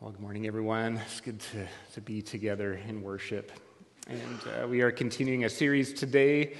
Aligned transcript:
Well, 0.00 0.12
good 0.12 0.22
morning, 0.22 0.46
everyone. 0.46 0.96
It's 0.96 1.20
good 1.20 1.40
to, 1.40 1.66
to 1.92 2.00
be 2.00 2.22
together 2.22 2.80
in 2.88 3.02
worship. 3.02 3.52
And 4.08 4.40
uh, 4.46 4.66
we 4.66 4.80
are 4.80 4.90
continuing 4.90 5.44
a 5.44 5.50
series 5.50 5.92
today, 5.92 6.54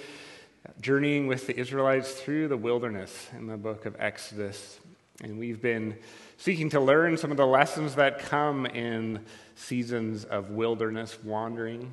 journeying 0.83 1.27
with 1.27 1.47
the 1.47 1.59
Israelites 1.59 2.13
through 2.13 2.49
the 2.49 2.59
wilderness 2.59 3.31
in 3.35 3.47
the 3.47 3.57
book 3.57 3.87
of 3.87 3.97
Exodus. 3.99 4.79
And 5.25 5.39
we've 5.39 5.63
been 5.63 5.97
seeking 6.37 6.69
to 6.69 6.81
learn 6.81 7.17
some 7.17 7.31
of 7.31 7.39
the 7.39 7.47
lessons 7.47 7.95
that 7.95 8.19
come 8.19 8.67
in 8.67 9.25
seasons 9.55 10.27
of 10.27 10.51
wilderness 10.51 11.17
wandering. 11.25 11.91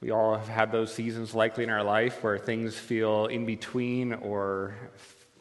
We 0.00 0.10
all 0.10 0.36
have 0.36 0.48
had 0.48 0.72
those 0.72 0.92
seasons 0.92 1.36
likely 1.36 1.62
in 1.62 1.70
our 1.70 1.84
life 1.84 2.24
where 2.24 2.36
things 2.36 2.76
feel 2.76 3.26
in 3.26 3.46
between 3.46 4.12
or 4.12 4.74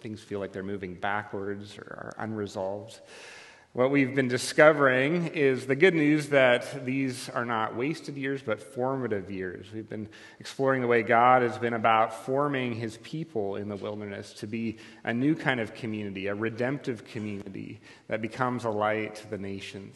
things 0.02 0.21
feel 0.21 0.39
like 0.39 0.52
they're 0.52 0.61
moving 0.61 0.93
backwards 0.93 1.75
or 1.79 2.13
are 2.18 2.23
unresolved. 2.23 2.99
What 3.73 3.89
we've 3.89 4.13
been 4.13 4.27
discovering 4.27 5.27
is 5.27 5.65
the 5.65 5.77
good 5.77 5.93
news 5.93 6.27
that 6.27 6.85
these 6.85 7.29
are 7.29 7.45
not 7.45 7.73
wasted 7.73 8.17
years, 8.17 8.41
but 8.41 8.62
formative 8.62 9.31
years. 9.31 9.67
We've 9.73 9.88
been 9.88 10.09
exploring 10.41 10.81
the 10.81 10.89
way 10.89 11.03
God 11.03 11.41
has 11.41 11.57
been 11.57 11.73
about 11.73 12.26
forming 12.26 12.73
his 12.73 12.98
people 12.98 13.55
in 13.55 13.70
the 13.70 13.77
wilderness 13.77 14.34
to 14.34 14.45
be 14.45 14.76
a 15.05 15.13
new 15.13 15.35
kind 15.35 15.62
of 15.62 15.73
community, 15.73 16.27
a 16.27 16.35
redemptive 16.35 17.05
community 17.05 17.79
that 18.09 18.21
becomes 18.21 18.65
a 18.65 18.70
light 18.70 19.15
to 19.15 19.29
the 19.29 19.38
nations. 19.38 19.95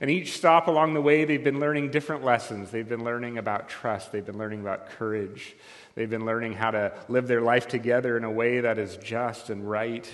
And 0.00 0.10
each 0.10 0.32
stop 0.36 0.66
along 0.66 0.94
the 0.94 1.00
way, 1.00 1.24
they've 1.24 1.44
been 1.44 1.60
learning 1.60 1.92
different 1.92 2.24
lessons. 2.24 2.72
They've 2.72 2.88
been 2.88 3.04
learning 3.04 3.38
about 3.38 3.68
trust, 3.68 4.10
they've 4.10 4.26
been 4.26 4.38
learning 4.38 4.62
about 4.62 4.90
courage. 4.90 5.54
They've 5.94 6.10
been 6.10 6.26
learning 6.26 6.54
how 6.54 6.72
to 6.72 6.92
live 7.08 7.28
their 7.28 7.40
life 7.40 7.68
together 7.68 8.16
in 8.16 8.24
a 8.24 8.30
way 8.30 8.60
that 8.60 8.78
is 8.78 8.96
just 8.96 9.48
and 9.50 9.68
right. 9.68 10.08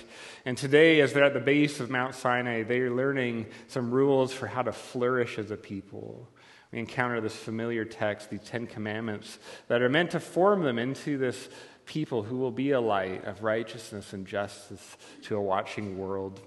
And 0.45 0.57
today, 0.57 1.01
as 1.01 1.13
they're 1.13 1.23
at 1.23 1.33
the 1.33 1.39
base 1.39 1.79
of 1.79 1.89
Mount 1.89 2.13
Sinai, 2.13 2.63
they're 2.63 2.91
learning 2.91 3.47
some 3.67 3.91
rules 3.91 4.31
for 4.31 4.45
how 4.47 4.61
to 4.61 4.71
flourish 4.71 5.39
as 5.39 5.49
a 5.49 5.57
people. 5.57 6.29
We 6.71 6.79
encounter 6.79 7.19
this 7.19 7.35
familiar 7.35 7.83
text, 7.83 8.29
these 8.29 8.43
Ten 8.43 8.67
Commandments, 8.67 9.39
that 9.67 9.81
are 9.81 9.89
meant 9.89 10.11
to 10.11 10.19
form 10.19 10.61
them 10.63 10.77
into 10.77 11.17
this 11.17 11.49
people 11.85 12.23
who 12.23 12.37
will 12.37 12.51
be 12.51 12.71
a 12.71 12.79
light 12.79 13.25
of 13.25 13.43
righteousness 13.43 14.13
and 14.13 14.25
justice 14.25 14.97
to 15.23 15.35
a 15.35 15.41
watching 15.41 15.97
world. 15.97 16.39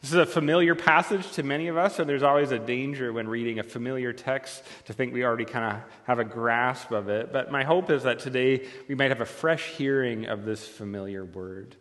This 0.00 0.12
is 0.12 0.16
a 0.16 0.24
familiar 0.24 0.74
passage 0.74 1.30
to 1.32 1.42
many 1.42 1.68
of 1.68 1.76
us, 1.76 1.98
and 1.98 2.08
there's 2.08 2.22
always 2.22 2.52
a 2.52 2.58
danger 2.58 3.12
when 3.12 3.28
reading 3.28 3.58
a 3.58 3.62
familiar 3.62 4.14
text 4.14 4.62
to 4.86 4.94
think 4.94 5.12
we 5.12 5.24
already 5.24 5.44
kind 5.44 5.76
of 5.76 5.82
have 6.04 6.18
a 6.18 6.24
grasp 6.24 6.90
of 6.90 7.10
it. 7.10 7.34
But 7.34 7.52
my 7.52 7.64
hope 7.64 7.90
is 7.90 8.04
that 8.04 8.18
today 8.18 8.66
we 8.88 8.94
might 8.94 9.10
have 9.10 9.20
a 9.20 9.26
fresh 9.26 9.66
hearing 9.72 10.24
of 10.24 10.46
this 10.46 10.66
familiar 10.66 11.22
word. 11.22 11.76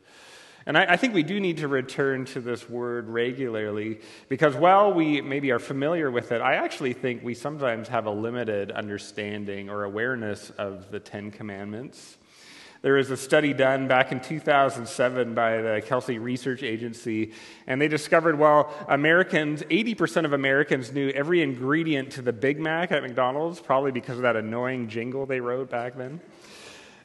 And 0.65 0.77
I, 0.77 0.93
I, 0.93 0.97
think 0.97 1.13
we 1.13 1.23
do 1.23 1.39
need 1.39 1.59
to 1.59 1.69
return 1.69 2.25
to 2.25 2.41
this 2.41 2.69
word 2.69 3.07
regularly 3.07 4.01
because 4.27 4.53
while 4.53 4.93
we 4.93 5.21
maybe 5.21 5.51
are 5.51 5.59
familiar 5.59 6.11
with 6.11 6.33
it, 6.33 6.41
I 6.41 6.55
actually 6.55 6.91
think 6.91 7.23
we 7.23 7.33
sometimes 7.33 7.87
have 7.87 8.05
a 8.05 8.11
limited 8.11 8.69
understanding 8.69 9.69
or 9.69 9.85
awareness 9.85 10.49
of 10.51 10.91
the 10.91 10.99
Ten 10.99 11.31
Commandments. 11.31 12.17
There 12.81 12.93
was 12.93 13.11
a 13.11 13.17
study 13.17 13.51
done 13.51 13.89
back 13.89 14.13
in 14.13 14.21
2007 14.21 15.33
by 15.33 15.61
the 15.61 15.81
Kelsey 15.85 16.17
Research 16.17 16.63
Agency, 16.63 17.33
and 17.67 17.81
they 17.81 17.89
discovered 17.89 18.39
well, 18.39 18.73
Americans, 18.87 19.63
80% 19.63 20.23
of 20.23 20.31
Americans 20.31 20.93
knew 20.93 21.09
every 21.09 21.41
ingredient 21.41 22.11
to 22.11 22.21
the 22.21 22.31
Big 22.31 22.57
Mac 22.57 22.93
at 22.93 23.03
McDonald's, 23.03 23.59
probably 23.59 23.91
because 23.91 24.15
of 24.15 24.21
that 24.21 24.37
annoying 24.37 24.87
jingle 24.87 25.25
they 25.25 25.41
wrote 25.41 25.69
back 25.69 25.97
then. 25.97 26.21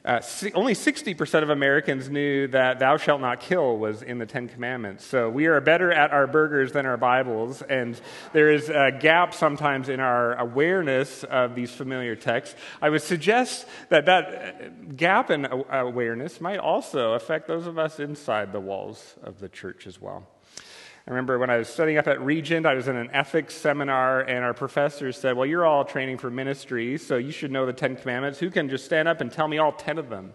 Uh, 0.05 0.21
only 0.53 0.75
60% 0.75 1.41
of 1.41 1.49
Americans 1.49 2.09
knew 2.09 2.47
that 2.49 2.77
thou 2.77 2.95
shalt 2.95 3.21
not 3.21 3.39
kill 3.39 3.75
was 3.77 4.03
in 4.03 4.19
the 4.19 4.25
Ten 4.27 4.47
Commandments. 4.47 5.03
So 5.03 5.31
we 5.31 5.47
are 5.47 5.59
better 5.61 5.91
at 5.91 6.11
our 6.11 6.27
burgers 6.27 6.71
than 6.73 6.85
our 6.85 6.95
Bibles, 6.95 7.63
and 7.63 7.99
there 8.31 8.51
is 8.51 8.69
a 8.69 8.91
gap 8.91 9.33
sometimes 9.33 9.89
in 9.89 9.99
our 9.99 10.35
awareness 10.35 11.23
of 11.23 11.55
these 11.55 11.71
familiar 11.71 12.15
texts. 12.15 12.55
I 12.83 12.89
would 12.89 13.01
suggest 13.01 13.65
that 13.89 14.05
that 14.05 14.25
uh, 14.27 14.93
gap 14.95 15.31
in 15.31 15.47
awareness 15.71 16.39
might 16.39 16.59
also 16.59 17.13
affect 17.13 17.47
those 17.47 17.65
of 17.65 17.79
us 17.79 17.99
inside 17.99 18.53
the 18.53 18.59
walls 18.59 19.15
of 19.23 19.39
the 19.39 19.49
church 19.49 19.87
as 19.87 19.99
well. 19.99 20.27
I 21.07 21.11
remember 21.11 21.37
when 21.37 21.51
I 21.51 21.57
was 21.57 21.69
studying 21.69 21.99
up 21.99 22.07
at 22.07 22.19
Regent, 22.19 22.65
I 22.65 22.73
was 22.73 22.87
in 22.87 22.95
an 22.95 23.11
ethics 23.13 23.53
seminar, 23.53 24.21
and 24.21 24.43
our 24.43 24.55
professor 24.55 25.11
said, 25.11 25.37
Well, 25.37 25.45
you're 25.45 25.63
all 25.63 25.85
training 25.85 26.17
for 26.17 26.31
ministry, 26.31 26.97
so 26.97 27.17
you 27.17 27.29
should 27.29 27.51
know 27.51 27.67
the 27.67 27.73
Ten 27.73 27.95
Commandments. 27.95 28.39
Who 28.39 28.49
can 28.49 28.69
just 28.69 28.85
stand 28.85 29.07
up 29.07 29.21
and 29.21 29.31
tell 29.31 29.47
me 29.47 29.59
all 29.59 29.71
ten 29.71 29.99
of 29.99 30.09
them? 30.09 30.33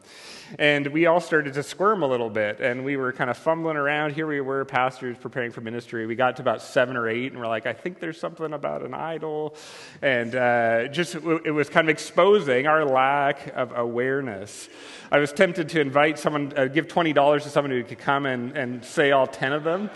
And 0.61 0.87
we 0.87 1.07
all 1.07 1.19
started 1.19 1.55
to 1.55 1.65
squirm 1.65 2.05
a 2.05 2.07
little 2.07 2.31
bit, 2.31 2.61
and 2.61 2.85
we 2.85 2.97
were 2.97 3.13
kind 3.13 3.31
of 3.31 3.37
fumbling 3.37 3.77
around. 3.77 4.13
Here 4.13 4.29
we 4.29 4.41
were, 4.41 4.65
pastors 4.65 5.17
preparing 5.19 5.51
for 5.51 5.61
ministry. 5.61 6.07
We 6.07 6.15
got 6.15 6.37
to 6.37 6.43
about 6.43 6.63
seven 6.63 6.97
or 6.97 7.09
eight, 7.09 7.33
and 7.33 7.41
we're 7.41 7.49
like, 7.49 7.67
I 7.67 7.73
think 7.73 7.99
there's 7.99 8.21
something 8.21 8.53
about 8.53 8.83
an 8.83 8.95
idol. 8.95 9.57
And 10.03 10.37
uh, 10.37 10.87
just, 10.87 11.17
it 11.17 11.53
was 11.53 11.69
kind 11.69 11.89
of 11.89 11.91
exposing 11.91 12.69
our 12.69 12.85
lack 12.85 13.53
of 13.57 13.77
awareness. 13.77 14.69
I 15.11 15.19
was 15.19 15.33
tempted 15.33 15.69
to 15.71 15.81
invite 15.81 16.17
someone, 16.21 16.53
uh, 16.57 16.67
give 16.67 16.87
$20 16.87 17.43
to 17.43 17.49
someone 17.49 17.73
who 17.73 17.83
could 17.83 17.99
come 17.99 18.25
and, 18.25 18.57
and 18.57 18.85
say 18.85 19.11
all 19.11 19.27
10 19.27 19.53
of 19.53 19.65
them. 19.65 19.91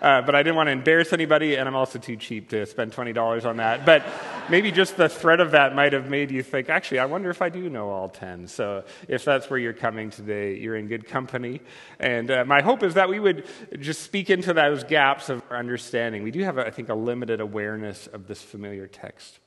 Uh, 0.00 0.22
but 0.22 0.34
I 0.34 0.42
didn't 0.42 0.56
want 0.56 0.68
to 0.68 0.72
embarrass 0.72 1.12
anybody, 1.12 1.56
and 1.56 1.68
I'm 1.68 1.74
also 1.74 1.98
too 1.98 2.16
cheap 2.16 2.50
to 2.50 2.66
spend 2.66 2.92
$20 2.92 3.44
on 3.44 3.56
that. 3.56 3.84
But 3.84 4.04
maybe 4.48 4.70
just 4.70 4.96
the 4.96 5.08
threat 5.08 5.40
of 5.40 5.50
that 5.52 5.74
might 5.74 5.92
have 5.92 6.08
made 6.08 6.30
you 6.30 6.42
think, 6.42 6.68
actually, 6.68 7.00
I 7.00 7.06
wonder 7.06 7.30
if 7.30 7.42
I 7.42 7.48
do 7.48 7.68
know 7.68 7.90
all 7.90 8.08
10. 8.08 8.46
So 8.46 8.84
if 9.08 9.24
that's 9.24 9.50
where 9.50 9.58
you're 9.58 9.72
coming 9.72 10.10
today, 10.10 10.56
you're 10.56 10.76
in 10.76 10.88
good 10.88 11.06
company. 11.06 11.60
And 11.98 12.30
uh, 12.30 12.44
my 12.44 12.62
hope 12.62 12.82
is 12.82 12.94
that 12.94 13.08
we 13.08 13.18
would 13.18 13.46
just 13.78 14.02
speak 14.02 14.30
into 14.30 14.52
those 14.52 14.84
gaps 14.84 15.28
of 15.28 15.42
our 15.50 15.56
understanding. 15.56 16.22
We 16.22 16.30
do 16.30 16.40
have, 16.40 16.58
I 16.58 16.70
think, 16.70 16.88
a 16.88 16.94
limited 16.94 17.40
awareness 17.40 18.06
of 18.06 18.26
this 18.26 18.42
familiar 18.42 18.86
text. 18.86 19.38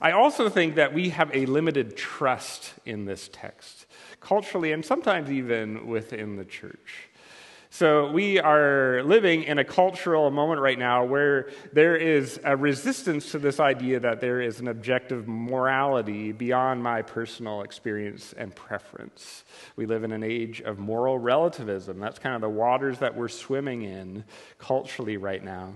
I 0.00 0.12
also 0.12 0.48
think 0.48 0.74
that 0.74 0.92
we 0.92 1.10
have 1.10 1.30
a 1.34 1.46
limited 1.46 1.96
trust 1.96 2.74
in 2.84 3.04
this 3.04 3.30
text, 3.32 3.86
culturally 4.20 4.72
and 4.72 4.84
sometimes 4.84 5.30
even 5.30 5.86
within 5.86 6.36
the 6.36 6.44
church. 6.44 7.08
So, 7.76 8.10
we 8.10 8.38
are 8.38 9.02
living 9.02 9.42
in 9.42 9.58
a 9.58 9.64
cultural 9.64 10.30
moment 10.30 10.62
right 10.62 10.78
now 10.78 11.04
where 11.04 11.50
there 11.74 11.94
is 11.94 12.40
a 12.42 12.56
resistance 12.56 13.32
to 13.32 13.38
this 13.38 13.60
idea 13.60 14.00
that 14.00 14.22
there 14.22 14.40
is 14.40 14.60
an 14.60 14.68
objective 14.68 15.28
morality 15.28 16.32
beyond 16.32 16.82
my 16.82 17.02
personal 17.02 17.60
experience 17.60 18.32
and 18.32 18.56
preference. 18.56 19.44
We 19.76 19.84
live 19.84 20.04
in 20.04 20.12
an 20.12 20.22
age 20.22 20.62
of 20.62 20.78
moral 20.78 21.18
relativism. 21.18 21.98
That's 21.98 22.18
kind 22.18 22.34
of 22.34 22.40
the 22.40 22.48
waters 22.48 23.00
that 23.00 23.14
we're 23.14 23.28
swimming 23.28 23.82
in 23.82 24.24
culturally 24.58 25.18
right 25.18 25.44
now. 25.44 25.74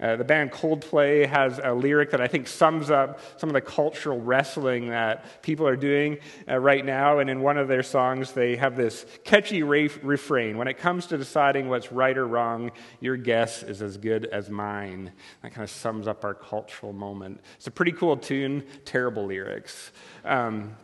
Uh, 0.00 0.14
the 0.14 0.24
band 0.24 0.52
Coldplay 0.52 1.26
has 1.26 1.60
a 1.62 1.74
lyric 1.74 2.10
that 2.12 2.20
I 2.20 2.28
think 2.28 2.46
sums 2.46 2.88
up 2.88 3.18
some 3.36 3.48
of 3.48 3.54
the 3.54 3.60
cultural 3.60 4.20
wrestling 4.20 4.90
that 4.90 5.42
people 5.42 5.66
are 5.66 5.76
doing 5.76 6.18
uh, 6.48 6.58
right 6.58 6.84
now. 6.84 7.18
And 7.18 7.28
in 7.28 7.40
one 7.40 7.58
of 7.58 7.66
their 7.66 7.82
songs, 7.82 8.32
they 8.32 8.54
have 8.56 8.76
this 8.76 9.06
catchy 9.24 9.62
ref- 9.64 9.98
refrain 10.04 10.56
When 10.56 10.68
it 10.68 10.78
comes 10.78 11.06
to 11.06 11.18
deciding 11.18 11.68
what's 11.68 11.90
right 11.90 12.16
or 12.16 12.28
wrong, 12.28 12.70
your 13.00 13.16
guess 13.16 13.64
is 13.64 13.82
as 13.82 13.96
good 13.96 14.26
as 14.26 14.48
mine. 14.48 15.12
That 15.42 15.52
kind 15.52 15.64
of 15.64 15.70
sums 15.70 16.06
up 16.06 16.24
our 16.24 16.34
cultural 16.34 16.92
moment. 16.92 17.40
It's 17.56 17.66
a 17.66 17.72
pretty 17.72 17.92
cool 17.92 18.16
tune, 18.16 18.64
terrible 18.84 19.26
lyrics. 19.26 19.90
Um, 20.24 20.76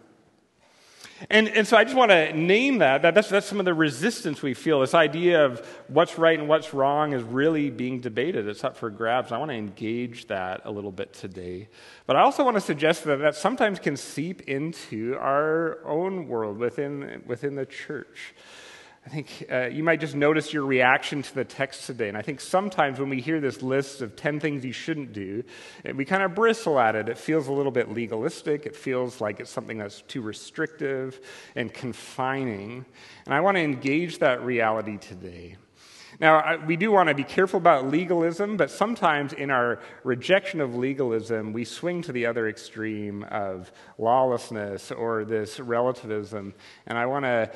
and, 1.30 1.48
and 1.48 1.66
so 1.66 1.76
I 1.76 1.84
just 1.84 1.96
want 1.96 2.10
to 2.10 2.32
name 2.32 2.78
that. 2.78 3.02
that 3.02 3.14
that's, 3.14 3.28
that's 3.28 3.46
some 3.46 3.58
of 3.58 3.64
the 3.64 3.74
resistance 3.74 4.42
we 4.42 4.54
feel. 4.54 4.80
This 4.80 4.94
idea 4.94 5.44
of 5.44 5.66
what's 5.88 6.18
right 6.18 6.38
and 6.38 6.48
what's 6.48 6.74
wrong 6.74 7.12
is 7.12 7.22
really 7.22 7.70
being 7.70 8.00
debated. 8.00 8.48
It's 8.48 8.64
up 8.64 8.76
for 8.76 8.90
grabs. 8.90 9.32
I 9.32 9.38
want 9.38 9.50
to 9.50 9.56
engage 9.56 10.26
that 10.28 10.62
a 10.64 10.70
little 10.70 10.92
bit 10.92 11.12
today. 11.12 11.68
But 12.06 12.16
I 12.16 12.22
also 12.22 12.44
want 12.44 12.56
to 12.56 12.60
suggest 12.60 13.04
that 13.04 13.16
that 13.20 13.36
sometimes 13.36 13.78
can 13.78 13.96
seep 13.96 14.42
into 14.42 15.16
our 15.18 15.78
own 15.84 16.28
world 16.28 16.58
within, 16.58 17.22
within 17.26 17.54
the 17.54 17.66
church. 17.66 18.34
I 19.06 19.10
think 19.10 19.44
uh, 19.53 19.66
you 19.66 19.82
might 19.82 20.00
just 20.00 20.15
notice 20.15 20.50
your 20.54 20.65
reaction 20.65 21.22
to 21.22 21.34
the 21.34 21.44
text 21.44 21.87
today. 21.87 22.09
And 22.09 22.16
I 22.16 22.22
think 22.22 22.41
sometimes 22.41 22.98
when 22.98 23.10
we 23.10 23.20
hear 23.20 23.38
this 23.38 23.60
list 23.60 24.00
of 24.00 24.16
10 24.16 24.41
things 24.41 24.65
you 24.65 24.72
shouldn't 24.72 25.12
do, 25.12 25.45
eh, 25.84 25.92
we 25.92 26.06
kind 26.06 26.22
of 26.22 26.34
bristle 26.34 26.80
at 26.80 26.97
it. 26.97 27.10
It 27.10 27.18
feels 27.18 27.48
a 27.48 27.53
little 27.53 27.71
bit 27.71 27.91
legalistic. 27.91 28.65
It 28.65 28.74
feels 28.74 29.21
like 29.21 29.41
it's 29.41 29.51
something 29.51 29.77
that's 29.77 30.01
too 30.03 30.22
restrictive 30.22 31.21
and 31.54 31.72
confining. 31.72 32.86
And 33.27 33.34
I 33.34 33.41
want 33.41 33.59
to 33.59 33.62
engage 33.62 34.21
that 34.21 34.42
reality 34.42 34.97
today. 34.97 35.56
Now, 36.21 36.65
we 36.65 36.77
do 36.77 36.92
want 36.92 37.09
to 37.09 37.15
be 37.15 37.24
careful 37.24 37.59
about 37.59 37.91
legalism, 37.91 38.56
but 38.56 38.71
sometimes 38.71 39.33
in 39.33 39.51
our 39.51 39.80
rejection 40.04 40.60
of 40.60 40.77
legalism, 40.77 41.53
we 41.53 41.65
swing 41.65 42.03
to 42.03 42.12
the 42.12 42.24
other 42.24 42.48
extreme 42.48 43.24
of 43.24 43.72
lawlessness 43.98 44.92
or 44.92 45.24
this 45.24 45.59
relativism. 45.59 46.54
And 46.86 46.97
I 46.97 47.06
want 47.06 47.24
to 47.24 47.51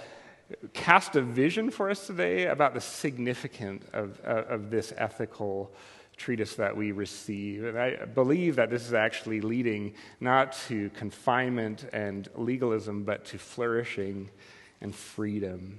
cast 0.73 1.17
a 1.17 1.23
vision 1.23 1.71
for 1.71 1.91
us 1.91 2.07
today 2.07 2.47
about 2.47 2.75
the 2.75 2.81
significance 2.81 3.85
of, 3.93 4.21
of 4.21 4.71
this 4.71 4.93
ethical 4.97 5.73
treatise 6.17 6.55
that 6.57 6.77
we 6.77 6.93
receive. 6.93 7.65
And 7.65 7.79
I 7.79 8.05
believe 8.05 8.57
that 8.57 8.71
this 8.71 8.87
is 8.87 8.93
actually 8.93 9.41
leading 9.41 9.95
not 10.21 10.53
to 10.69 10.91
confinement 10.91 11.87
and 11.93 12.29
legalism, 12.35 13.05
but 13.05 13.25
to 13.27 13.39
flourishing 13.39 14.31
and 14.81 14.95
freedom. 14.95 15.79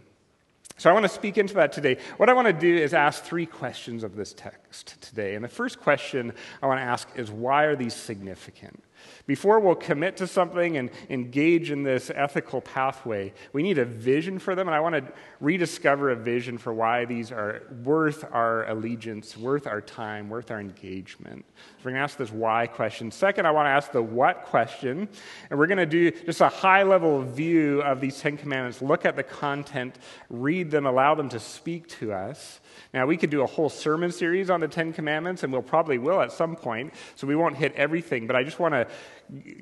So 0.77 0.89
I 0.89 0.94
want 0.94 1.04
to 1.04 1.10
speak 1.10 1.38
into 1.38 1.56
that 1.56 1.74
today. 1.74 1.98
What 2.18 2.30
I 2.30 2.33
want 2.33 2.48
to 2.48 2.54
do 2.54 2.74
is 2.74 2.94
ask 2.94 3.24
three 3.24 3.45
questions 3.45 4.04
of 4.04 4.16
this 4.16 4.33
text 4.33 5.01
today. 5.01 5.36
And 5.36 5.44
the 5.44 5.50
first 5.50 5.81
question 5.81 6.31
I 6.63 6.68
want 6.68 6.80
to 6.80 6.86
ask 6.86 7.10
is 7.16 7.30
why 7.30 7.66
are 7.66 7.75
these 7.75 7.94
significant? 7.94 8.81
Before 9.25 9.60
we'll 9.60 9.75
commit 9.75 10.18
to 10.18 10.28
something 10.28 10.78
and 10.78 10.90
engage 11.10 11.72
in 11.72 11.84
this 11.84 12.12
ethical 12.13 12.62
pathway, 12.62 13.34
we 13.54 13.63
need 13.63 13.78
a 13.78 13.86
vision 13.86 14.40
for 14.40 14.56
them. 14.56 14.68
And 14.68 14.75
I 14.75 14.80
want 14.80 14.96
to 14.96 15.13
rediscover 15.40 16.10
a 16.10 16.16
vision 16.16 16.57
for 16.57 16.74
why 16.74 17.06
these 17.06 17.31
are 17.31 17.63
worth 17.84 18.25
our 18.31 18.68
allegiance, 18.69 19.38
worth 19.38 19.68
our 19.68 19.81
time, 19.81 20.30
worth 20.30 20.51
our 20.51 20.60
engagement. 20.60 21.46
So 21.56 21.86
we're 21.86 21.92
going 21.92 22.00
to 22.00 22.04
ask 22.04 22.18
this 22.18 22.31
why 22.31 22.68
question. 22.68 23.12
Second, 23.12 23.46
I 23.46 23.51
want 23.51 23.68
to 23.68 23.72
ask 23.72 23.92
the 23.92 24.01
what 24.01 24.44
question. 24.44 25.07
And 25.50 25.60
we're 25.60 25.68
going 25.68 25.78
to 25.78 25.86
do 25.86 26.12
just 26.12 26.42
a 26.42 26.50
high 26.50 26.84
level 26.84 27.22
view 27.22 27.81
of 27.81 28.02
these 28.02 28.19
Ten 28.19 28.38
Commandments, 28.38 28.81
look 28.81 29.06
at 29.06 29.16
the 29.16 29.24
content, 29.24 29.98
read 30.30 30.72
them, 30.72 30.86
allow 30.86 31.16
them 31.16 31.30
to 31.30 31.40
speak 31.40 31.88
to 32.00 32.13
us. 32.13 32.60
Now, 32.94 33.06
we 33.06 33.18
could 33.18 33.30
do 33.30 33.42
a 33.42 33.45
whole 33.45 33.69
sermon 33.69 34.12
series 34.12 34.50
on 34.50 34.60
the 34.60 34.68
Ten 34.68 34.94
Commandments, 34.94 35.44
and 35.44 35.54
we'll 35.54 35.62
probably 35.62 35.98
will 35.98 36.21
at 36.21 36.31
some 36.31 36.56
point, 36.56 36.94
so 37.16 37.27
we 37.27 37.36
won't 37.36 37.56
hit 37.56 37.74
everything, 37.75 38.27
but 38.27 38.36
I 38.36 38.44
just 38.44 38.60
want 38.60 38.74
to 38.74 38.88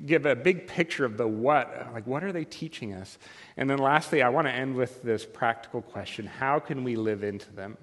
give 0.06 0.26
a 0.26 0.34
big 0.34 0.66
picture 0.66 1.04
of 1.04 1.16
the 1.16 1.26
what. 1.26 1.90
Like, 1.92 2.06
what 2.06 2.24
are 2.24 2.32
they 2.32 2.44
teaching 2.44 2.94
us? 2.94 3.18
And 3.56 3.68
then 3.68 3.78
lastly, 3.78 4.22
I 4.22 4.30
want 4.30 4.46
to 4.46 4.52
end 4.52 4.74
with 4.74 5.02
this 5.02 5.26
practical 5.26 5.82
question 5.82 6.26
How 6.26 6.58
can 6.58 6.84
we 6.84 6.96
live 6.96 7.22
into 7.22 7.52
them? 7.52 7.76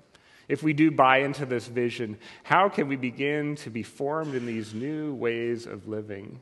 If 0.47 0.61
we 0.61 0.73
do 0.73 0.91
buy 0.91 1.19
into 1.19 1.45
this 1.45 1.67
vision, 1.67 2.17
how 2.43 2.69
can 2.69 2.87
we 2.87 2.95
begin 2.95 3.55
to 3.57 3.69
be 3.69 3.83
formed 3.83 4.35
in 4.35 4.45
these 4.45 4.73
new 4.73 5.13
ways 5.13 5.65
of 5.65 5.87
living? 5.87 6.41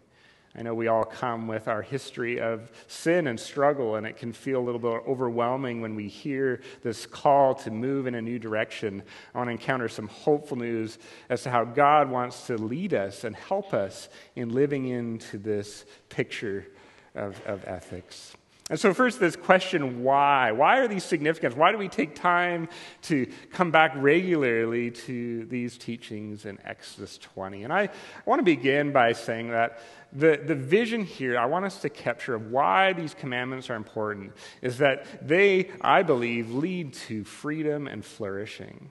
I 0.56 0.62
know 0.62 0.76
we 0.76 0.88
all 0.88 1.04
come 1.04 1.48
with 1.48 1.68
our 1.68 1.82
history 1.82 2.40
of 2.40 2.72
sin 2.88 3.26
and 3.26 3.40
struggle, 3.40 3.96
and 3.96 4.06
it 4.06 4.18
can 4.18 4.32
feel 4.34 4.60
a 4.60 4.64
little 4.64 4.80
bit 4.80 5.02
overwhelming 5.08 5.82
when 5.82 5.96
we 5.96 6.08
hear 6.08 6.62
this 6.84 7.08
call 7.08 7.56
to 7.56 7.72
move 7.72 8.06
in 8.06 8.14
a 8.14 8.22
new 8.22 8.38
direction. 8.38 9.02
I 9.34 9.40
want 9.40 9.48
to 9.48 9.52
encounter 9.54 9.90
some 9.90 10.08
hopeful 10.08 10.58
news 10.58 11.00
as 11.30 11.42
to 11.44 11.50
how 11.50 11.64
God 11.64 12.10
wants 12.10 12.46
to 12.48 12.58
lead 12.58 12.94
us 12.94 13.24
and 13.24 13.36
help 13.36 13.74
us 13.74 14.10
in 14.36 14.50
living 14.50 14.88
into 14.88 15.40
this 15.40 15.86
picture 16.10 16.68
of, 17.16 17.42
of 17.48 17.66
ethics. 17.66 18.36
And 18.74 18.80
so, 18.80 18.92
first, 18.92 19.20
this 19.20 19.36
question 19.36 20.02
why? 20.02 20.52
Why 20.52 20.80
are 20.80 20.88
these 20.88 21.04
significant? 21.04 21.56
Why 21.56 21.72
do 21.72 21.78
we 21.78 21.88
take 21.88 22.16
time 22.16 22.68
to 23.04 23.28
come 23.52 23.70
back 23.70 23.92
regularly 23.96 24.90
to 24.90 25.46
these 25.46 25.78
teachings 25.78 26.48
in 26.48 26.58
Exodus 26.66 27.20
20? 27.20 27.66
And 27.66 27.72
I, 27.72 27.90
want 28.26 28.40
to 28.40 28.44
begin 28.44 28.92
by 28.92 29.12
saying 29.12 29.50
that 29.50 29.78
the, 30.12 30.42
the 30.44 30.56
vision 30.56 31.04
here, 31.04 31.38
I 31.38 31.46
want 31.46 31.66
us 31.66 31.82
to 31.82 31.90
capture 31.90 32.34
of 32.34 32.50
why 32.50 32.94
these 32.94 33.14
commandments 33.14 33.70
are 33.70 33.76
important, 33.76 34.34
is 34.64 34.80
that 34.80 35.28
they, 35.28 35.70
I 35.82 36.02
believe, 36.02 36.50
lead 36.52 36.94
to 36.94 37.24
freedom 37.24 37.86
and 37.86 38.04
flourishing. 38.04 38.90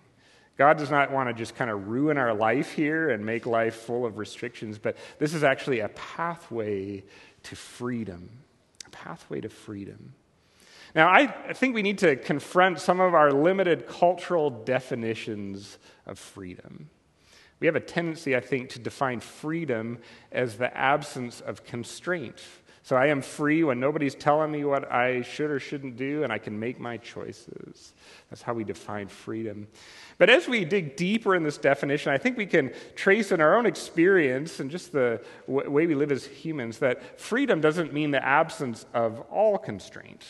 God 0.56 0.78
does 0.78 0.92
not 0.92 1.10
want 1.10 1.28
to 1.28 1.34
just 1.34 1.56
kind 1.56 1.72
of 1.72 1.88
ruin 1.88 2.18
our 2.18 2.34
life 2.34 2.70
here 2.70 3.10
and 3.10 3.26
make 3.26 3.46
life 3.46 3.74
full 3.74 4.06
of 4.06 4.16
restrictions, 4.16 4.78
but 4.78 4.96
this 5.18 5.34
is 5.34 5.42
actually 5.42 5.80
a 5.80 5.88
pathway 5.88 7.02
to 7.42 7.56
freedom. 7.56 8.41
Pathway 8.92 9.40
to 9.40 9.48
freedom. 9.48 10.14
Now, 10.94 11.08
I 11.08 11.52
think 11.54 11.74
we 11.74 11.82
need 11.82 11.98
to 11.98 12.16
confront 12.16 12.78
some 12.78 13.00
of 13.00 13.14
our 13.14 13.32
limited 13.32 13.88
cultural 13.88 14.50
definitions 14.50 15.78
of 16.06 16.18
freedom. 16.18 16.90
We 17.60 17.66
have 17.66 17.76
a 17.76 17.80
tendency, 17.80 18.36
I 18.36 18.40
think, 18.40 18.70
to 18.70 18.78
define 18.78 19.20
freedom 19.20 19.98
as 20.30 20.58
the 20.58 20.76
absence 20.76 21.40
of 21.40 21.64
constraint. 21.64 22.42
So 22.84 22.96
I 22.96 23.06
am 23.06 23.22
free 23.22 23.62
when 23.62 23.78
nobody's 23.78 24.16
telling 24.16 24.50
me 24.50 24.64
what 24.64 24.90
I 24.90 25.22
should 25.22 25.50
or 25.50 25.60
shouldn't 25.60 25.96
do, 25.96 26.24
and 26.24 26.32
I 26.32 26.38
can 26.38 26.58
make 26.58 26.80
my 26.80 26.96
choices. 26.96 27.92
That's 28.28 28.42
how 28.42 28.54
we 28.54 28.64
define 28.64 29.06
freedom. 29.06 29.68
But 30.18 30.30
as 30.30 30.48
we 30.48 30.64
dig 30.64 30.96
deeper 30.96 31.36
in 31.36 31.44
this 31.44 31.58
definition, 31.58 32.12
I 32.12 32.18
think 32.18 32.36
we 32.36 32.46
can 32.46 32.72
trace 32.96 33.30
in 33.30 33.40
our 33.40 33.56
own 33.56 33.66
experience 33.66 34.58
and 34.58 34.68
just 34.68 34.90
the 34.90 35.20
w- 35.46 35.70
way 35.70 35.86
we 35.86 35.94
live 35.94 36.10
as 36.10 36.24
humans 36.24 36.78
that 36.78 37.20
freedom 37.20 37.60
doesn't 37.60 37.92
mean 37.92 38.10
the 38.10 38.24
absence 38.24 38.84
of 38.94 39.20
all 39.30 39.58
constraints. 39.58 40.26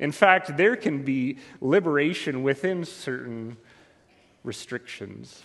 In 0.00 0.10
fact, 0.10 0.56
there 0.56 0.74
can 0.74 1.04
be 1.04 1.38
liberation 1.60 2.42
within 2.42 2.84
certain 2.84 3.56
restrictions. 4.42 5.44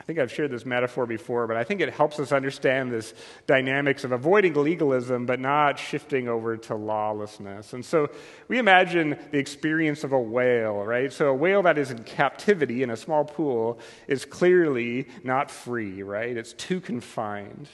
I 0.00 0.02
think 0.02 0.18
I've 0.18 0.32
shared 0.32 0.50
this 0.50 0.64
metaphor 0.64 1.04
before, 1.04 1.46
but 1.46 1.58
I 1.58 1.64
think 1.64 1.82
it 1.82 1.92
helps 1.92 2.18
us 2.18 2.32
understand 2.32 2.90
this 2.90 3.12
dynamics 3.46 4.02
of 4.02 4.12
avoiding 4.12 4.54
legalism 4.54 5.26
but 5.26 5.38
not 5.38 5.78
shifting 5.78 6.26
over 6.26 6.56
to 6.56 6.74
lawlessness. 6.74 7.74
And 7.74 7.84
so 7.84 8.08
we 8.48 8.58
imagine 8.58 9.18
the 9.30 9.38
experience 9.38 10.02
of 10.02 10.12
a 10.12 10.18
whale, 10.18 10.76
right? 10.84 11.12
So 11.12 11.28
a 11.28 11.34
whale 11.34 11.62
that 11.62 11.76
is 11.76 11.90
in 11.90 12.02
captivity 12.04 12.82
in 12.82 12.88
a 12.88 12.96
small 12.96 13.26
pool 13.26 13.78
is 14.08 14.24
clearly 14.24 15.06
not 15.22 15.50
free, 15.50 16.02
right? 16.02 16.34
It's 16.34 16.54
too 16.54 16.80
confined. 16.80 17.68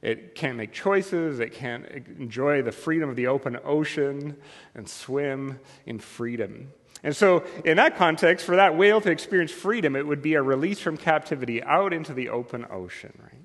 It 0.00 0.34
can't 0.34 0.56
make 0.56 0.72
choices. 0.72 1.38
It 1.38 1.52
can't 1.52 1.84
enjoy 2.18 2.62
the 2.62 2.72
freedom 2.72 3.10
of 3.10 3.16
the 3.16 3.26
open 3.26 3.58
ocean 3.62 4.38
and 4.74 4.88
swim 4.88 5.60
in 5.84 5.98
freedom. 5.98 6.72
And 7.06 7.14
so, 7.14 7.44
in 7.64 7.76
that 7.76 7.96
context, 7.96 8.44
for 8.44 8.56
that 8.56 8.76
whale 8.76 9.00
to 9.00 9.12
experience 9.12 9.52
freedom, 9.52 9.94
it 9.94 10.04
would 10.04 10.22
be 10.22 10.34
a 10.34 10.42
release 10.42 10.80
from 10.80 10.96
captivity 10.96 11.62
out 11.62 11.92
into 11.92 12.12
the 12.12 12.30
open 12.30 12.66
ocean, 12.68 13.16
right? 13.22 13.44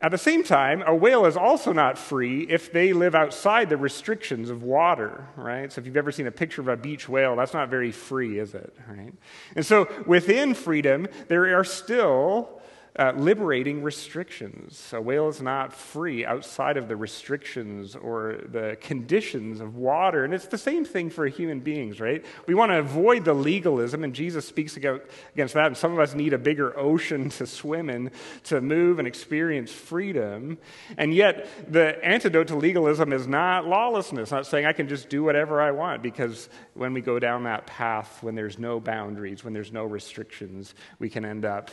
At 0.00 0.10
the 0.10 0.16
same 0.16 0.42
time, 0.42 0.82
a 0.86 0.94
whale 0.94 1.26
is 1.26 1.36
also 1.36 1.74
not 1.74 1.98
free 1.98 2.44
if 2.48 2.72
they 2.72 2.94
live 2.94 3.14
outside 3.14 3.68
the 3.68 3.76
restrictions 3.76 4.48
of 4.48 4.62
water, 4.62 5.26
right? 5.36 5.70
So 5.70 5.82
if 5.82 5.86
you've 5.86 5.98
ever 5.98 6.10
seen 6.10 6.26
a 6.26 6.30
picture 6.30 6.62
of 6.62 6.68
a 6.68 6.76
beach 6.76 7.06
whale, 7.06 7.36
that's 7.36 7.52
not 7.52 7.68
very 7.68 7.92
free, 7.92 8.38
is 8.38 8.54
it? 8.54 8.74
Right? 8.88 9.12
And 9.54 9.66
so 9.66 9.92
within 10.06 10.54
freedom, 10.54 11.06
there 11.26 11.54
are 11.54 11.64
still 11.64 12.62
uh, 12.96 13.12
liberating 13.16 13.82
restrictions. 13.82 14.92
A 14.92 15.00
whale 15.00 15.28
is 15.28 15.40
not 15.40 15.72
free 15.72 16.24
outside 16.24 16.76
of 16.76 16.88
the 16.88 16.96
restrictions 16.96 17.94
or 17.94 18.40
the 18.50 18.76
conditions 18.80 19.60
of 19.60 19.76
water. 19.76 20.24
And 20.24 20.34
it's 20.34 20.46
the 20.46 20.58
same 20.58 20.84
thing 20.84 21.10
for 21.10 21.26
human 21.26 21.60
beings, 21.60 22.00
right? 22.00 22.24
We 22.46 22.54
want 22.54 22.72
to 22.72 22.78
avoid 22.78 23.24
the 23.24 23.34
legalism, 23.34 24.04
and 24.04 24.14
Jesus 24.14 24.46
speaks 24.46 24.76
against 24.76 25.54
that. 25.54 25.66
And 25.66 25.76
some 25.76 25.92
of 25.92 25.98
us 25.98 26.14
need 26.14 26.32
a 26.32 26.38
bigger 26.38 26.76
ocean 26.78 27.30
to 27.30 27.46
swim 27.46 27.90
in 27.90 28.10
to 28.44 28.60
move 28.60 28.98
and 28.98 29.06
experience 29.06 29.70
freedom. 29.70 30.58
And 30.96 31.14
yet, 31.14 31.48
the 31.70 32.04
antidote 32.04 32.48
to 32.48 32.56
legalism 32.56 33.12
is 33.12 33.26
not 33.26 33.66
lawlessness, 33.66 34.30
not 34.30 34.46
saying 34.46 34.66
I 34.66 34.72
can 34.72 34.88
just 34.88 35.08
do 35.08 35.22
whatever 35.22 35.60
I 35.60 35.70
want, 35.70 36.02
because 36.02 36.48
when 36.74 36.94
we 36.94 37.00
go 37.00 37.18
down 37.18 37.44
that 37.44 37.66
path, 37.66 38.22
when 38.22 38.34
there's 38.34 38.58
no 38.58 38.80
boundaries, 38.80 39.44
when 39.44 39.52
there's 39.52 39.72
no 39.72 39.84
restrictions, 39.84 40.74
we 40.98 41.08
can 41.08 41.24
end 41.24 41.44
up 41.44 41.70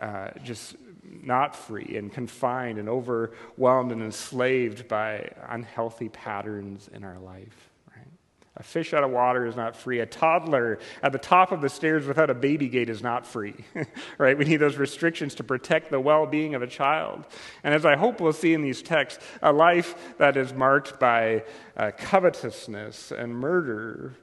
uh, 0.00 0.30
just 0.42 0.76
not 1.22 1.54
free 1.54 1.96
and 1.96 2.12
confined 2.12 2.78
and 2.78 2.88
overwhelmed 2.88 3.92
and 3.92 4.02
enslaved 4.02 4.88
by 4.88 5.30
unhealthy 5.48 6.08
patterns 6.08 6.88
in 6.92 7.04
our 7.04 7.18
life. 7.18 7.70
Right? 7.96 8.06
A 8.56 8.62
fish 8.62 8.92
out 8.94 9.04
of 9.04 9.10
water 9.10 9.46
is 9.46 9.56
not 9.56 9.76
free. 9.76 10.00
A 10.00 10.06
toddler 10.06 10.78
at 11.02 11.12
the 11.12 11.18
top 11.18 11.52
of 11.52 11.60
the 11.60 11.68
stairs 11.68 12.06
without 12.06 12.30
a 12.30 12.34
baby 12.34 12.68
gate 12.68 12.88
is 12.88 13.02
not 13.02 13.26
free. 13.26 13.54
right? 14.18 14.36
We 14.36 14.44
need 14.44 14.56
those 14.56 14.76
restrictions 14.76 15.34
to 15.36 15.44
protect 15.44 15.90
the 15.90 16.00
well 16.00 16.26
being 16.26 16.54
of 16.54 16.62
a 16.62 16.66
child. 16.66 17.26
And 17.62 17.74
as 17.74 17.84
I 17.84 17.96
hope 17.96 18.20
we'll 18.20 18.32
see 18.32 18.54
in 18.54 18.62
these 18.62 18.82
texts, 18.82 19.24
a 19.42 19.52
life 19.52 20.16
that 20.18 20.36
is 20.36 20.52
marked 20.52 20.98
by 20.98 21.44
uh, 21.76 21.92
covetousness 21.96 23.12
and 23.12 23.34
murder 23.34 24.14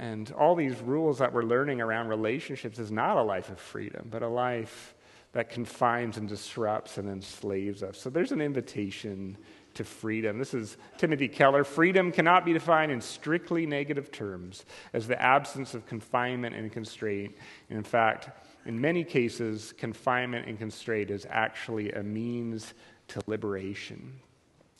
and 0.00 0.32
all 0.32 0.54
these 0.54 0.80
rules 0.80 1.18
that 1.18 1.30
we're 1.30 1.42
learning 1.42 1.82
around 1.82 2.08
relationships 2.08 2.78
is 2.78 2.90
not 2.90 3.18
a 3.18 3.22
life 3.22 3.50
of 3.50 3.60
freedom, 3.60 4.08
but 4.10 4.22
a 4.22 4.28
life 4.28 4.94
that 5.32 5.50
confines 5.50 6.16
and 6.16 6.26
disrupts 6.26 6.96
and 6.96 7.06
enslaves 7.06 7.82
us. 7.82 7.98
So 7.98 8.08
there's 8.08 8.32
an 8.32 8.40
invitation 8.40 9.36
to 9.74 9.84
freedom. 9.84 10.38
This 10.38 10.54
is 10.54 10.78
Timothy 10.96 11.28
Keller. 11.28 11.64
Freedom 11.64 12.10
cannot 12.12 12.46
be 12.46 12.54
defined 12.54 12.90
in 12.90 13.02
strictly 13.02 13.66
negative 13.66 14.10
terms 14.10 14.64
as 14.94 15.06
the 15.06 15.20
absence 15.20 15.74
of 15.74 15.86
confinement 15.86 16.56
and 16.56 16.72
constraint. 16.72 17.36
And 17.68 17.76
in 17.76 17.84
fact, 17.84 18.30
in 18.64 18.80
many 18.80 19.04
cases, 19.04 19.74
confinement 19.76 20.48
and 20.48 20.58
constraint 20.58 21.10
is 21.10 21.26
actually 21.28 21.92
a 21.92 22.02
means 22.02 22.72
to 23.08 23.20
liberation. 23.26 24.14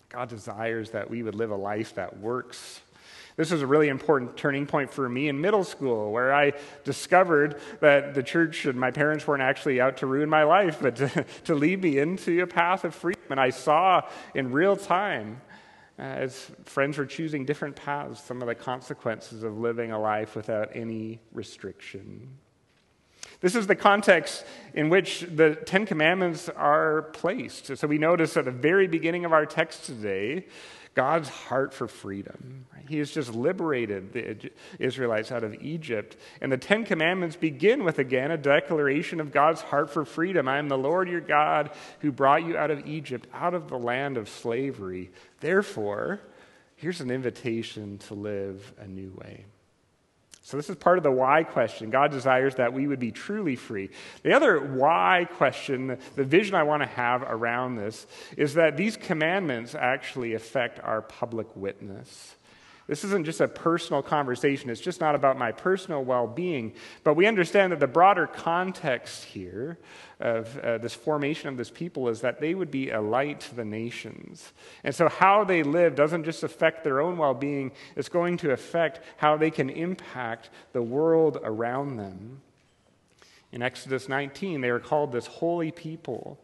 God 0.09 0.31
desires 0.31 0.91
that 0.93 1.11
we 1.11 1.23
would 1.23 1.35
live 1.35 1.51
a 1.51 1.57
life 1.57 1.95
that 1.97 2.19
works 2.19 2.81
this 3.41 3.51
was 3.51 3.63
a 3.63 3.67
really 3.67 3.89
important 3.89 4.37
turning 4.37 4.67
point 4.67 4.93
for 4.93 5.09
me 5.09 5.27
in 5.29 5.41
middle 5.41 5.65
school, 5.65 6.13
where 6.13 6.35
I 6.35 6.53
discovered 6.85 7.59
that 7.81 8.13
the 8.13 8.23
church 8.23 8.67
and 8.67 8.79
my 8.79 8.91
parents 8.91 9.27
weren't 9.27 9.41
actually 9.41 9.81
out 9.81 9.97
to 9.99 10.07
ruin 10.07 10.29
my 10.29 10.43
life, 10.43 10.77
but 10.79 10.97
to, 10.97 11.25
to 11.45 11.55
lead 11.55 11.81
me 11.81 11.97
into 11.97 12.43
a 12.43 12.47
path 12.47 12.85
of 12.85 12.95
freedom. 12.95 13.23
And 13.31 13.41
I 13.41 13.49
saw 13.49 14.03
in 14.35 14.53
real 14.53 14.77
time, 14.77 15.41
uh, 15.99 16.03
as 16.03 16.51
friends 16.67 16.99
were 16.99 17.07
choosing 17.07 17.47
different 17.47 17.77
paths, 17.77 18.23
some 18.23 18.43
of 18.43 18.49
the 18.49 18.55
consequences 18.55 19.43
of 19.43 19.57
living 19.57 19.91
a 19.91 19.99
life 19.99 20.37
without 20.37 20.77
any 20.77 21.19
restriction. 21.33 22.29
This 23.41 23.55
is 23.55 23.67
the 23.67 23.75
context 23.75 24.45
in 24.75 24.91
which 24.91 25.21
the 25.21 25.55
Ten 25.55 25.87
Commandments 25.87 26.51
are 26.51 27.05
placed. 27.15 27.75
So 27.75 27.87
we 27.87 27.97
notice 27.97 28.37
at 28.37 28.45
the 28.45 28.51
very 28.51 28.87
beginning 28.87 29.25
of 29.25 29.33
our 29.33 29.47
text 29.47 29.87
today, 29.87 30.45
God's 30.95 31.29
heart 31.29 31.73
for 31.73 31.87
freedom. 31.87 32.67
He 32.89 32.99
has 32.99 33.13
just 33.13 33.33
liberated 33.33 34.13
the 34.13 34.51
Israelites 34.81 35.31
out 35.31 35.45
of 35.45 35.55
Egypt. 35.63 36.17
And 36.41 36.51
the 36.51 36.59
Ten 36.59 36.85
Commandments 36.85 37.37
begin 37.37 37.85
with, 37.85 38.01
again, 38.01 38.33
a 38.33 38.37
declaration 38.37 39.21
of 39.21 39.31
God's 39.31 39.61
heart 39.61 39.91
for 39.91 40.05
freedom. 40.05 40.49
I 40.49 40.59
am 40.59 40.69
the 40.69 40.77
Lord 40.77 41.09
your 41.09 41.21
God 41.21 41.71
who 42.01 42.11
brought 42.11 42.45
you 42.45 42.57
out 42.57 42.73
of 42.73 42.87
Egypt, 42.89 43.29
out 43.33 43.55
of 43.55 43.69
the 43.69 43.79
land 43.79 44.17
of 44.17 44.29
slavery. 44.29 45.13
Therefore, 45.39 46.21
here's 46.75 47.01
an 47.01 47.13
invitation 47.13 47.99
to 47.99 48.15
live 48.15 48.73
a 48.81 48.89
new 48.89 49.13
way. 49.17 49.45
So, 50.43 50.57
this 50.57 50.71
is 50.71 50.77
part 50.77 50.97
of 50.97 51.05
the 51.05 51.13
why 51.13 51.45
question. 51.45 51.91
God 51.91 52.11
desires 52.11 52.55
that 52.55 52.73
we 52.73 52.87
would 52.87 52.99
be 52.99 53.13
truly 53.13 53.57
free. 53.57 53.91
The 54.23 54.33
other 54.33 54.59
why 54.59 55.29
question, 55.37 55.99
the 56.17 56.25
vision 56.25 56.55
I 56.55 56.63
want 56.63 56.83
to 56.83 56.89
have 56.89 57.23
around 57.23 57.77
this, 57.77 58.07
is 58.39 58.55
that 58.55 58.77
these 58.77 58.97
commandments 58.97 59.75
actually 59.75 60.33
affect 60.33 60.81
our 60.81 61.03
public 61.03 61.55
witness. 61.55 62.37
This 62.91 63.05
isn't 63.05 63.25
just 63.25 63.41
a 63.41 63.47
personal 63.47 64.03
conversation. 64.03 64.69
It's 64.69 64.81
just 64.81 65.01
not 65.01 65.15
about 65.15 65.39
my 65.39 65.53
personal 65.53 66.03
well 66.03 66.27
being. 66.27 66.73
But 67.05 67.15
we 67.15 67.27
understand 67.27 67.71
that 67.71 67.79
the 67.79 67.87
broader 67.87 68.27
context 68.27 69.27
here 69.27 69.79
of 70.19 70.59
uh, 70.59 70.79
this 70.79 70.93
formation 70.93 71.49
of 71.49 71.57
this 71.57 71.71
people 71.71 72.09
is 72.09 72.23
that 72.23 72.41
they 72.41 72.53
would 72.53 72.73
be 72.73 72.91
a 72.91 73.01
light 73.01 73.39
to 73.43 73.55
the 73.55 73.65
nations. 73.65 74.53
And 74.83 74.93
so, 74.93 75.09
how 75.09 75.45
they 75.45 75.63
live 75.63 75.95
doesn't 75.95 76.25
just 76.25 76.43
affect 76.43 76.83
their 76.83 77.01
own 77.01 77.17
well 77.17 77.33
being, 77.33 77.71
it's 77.95 78.09
going 78.09 78.39
to 78.39 78.51
affect 78.51 78.99
how 79.19 79.37
they 79.37 79.53
can 79.53 79.71
impact 79.71 80.51
the 80.73 80.83
world 80.83 81.39
around 81.45 81.97
them. 81.97 82.41
In 83.53 83.63
Exodus 83.63 84.09
19, 84.09 84.63
they 84.63 84.69
are 84.69 84.81
called 84.81 85.13
this 85.13 85.29
holy 85.29 85.71
people 85.71 86.41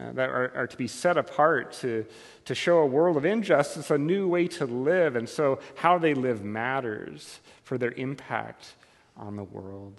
uh, 0.00 0.12
that 0.12 0.28
are, 0.28 0.52
are, 0.56 0.66
to 0.66 0.76
be 0.76 0.86
set 0.86 1.16
apart 1.16 1.72
to, 1.72 2.04
to 2.46 2.54
show 2.54 2.78
a 2.78 2.86
world 2.86 3.16
of 3.16 3.24
injustice 3.24 3.90
a 3.90 3.98
new 3.98 4.26
way 4.26 4.48
to 4.48 4.64
live. 4.64 5.16
And 5.16 5.28
so, 5.28 5.58
how 5.74 5.98
they 5.98 6.14
live 6.14 6.42
matters 6.42 7.40
for 7.62 7.76
their 7.76 7.92
impact 7.92 8.74
on 9.16 9.36
the 9.36 9.44
world. 9.44 9.94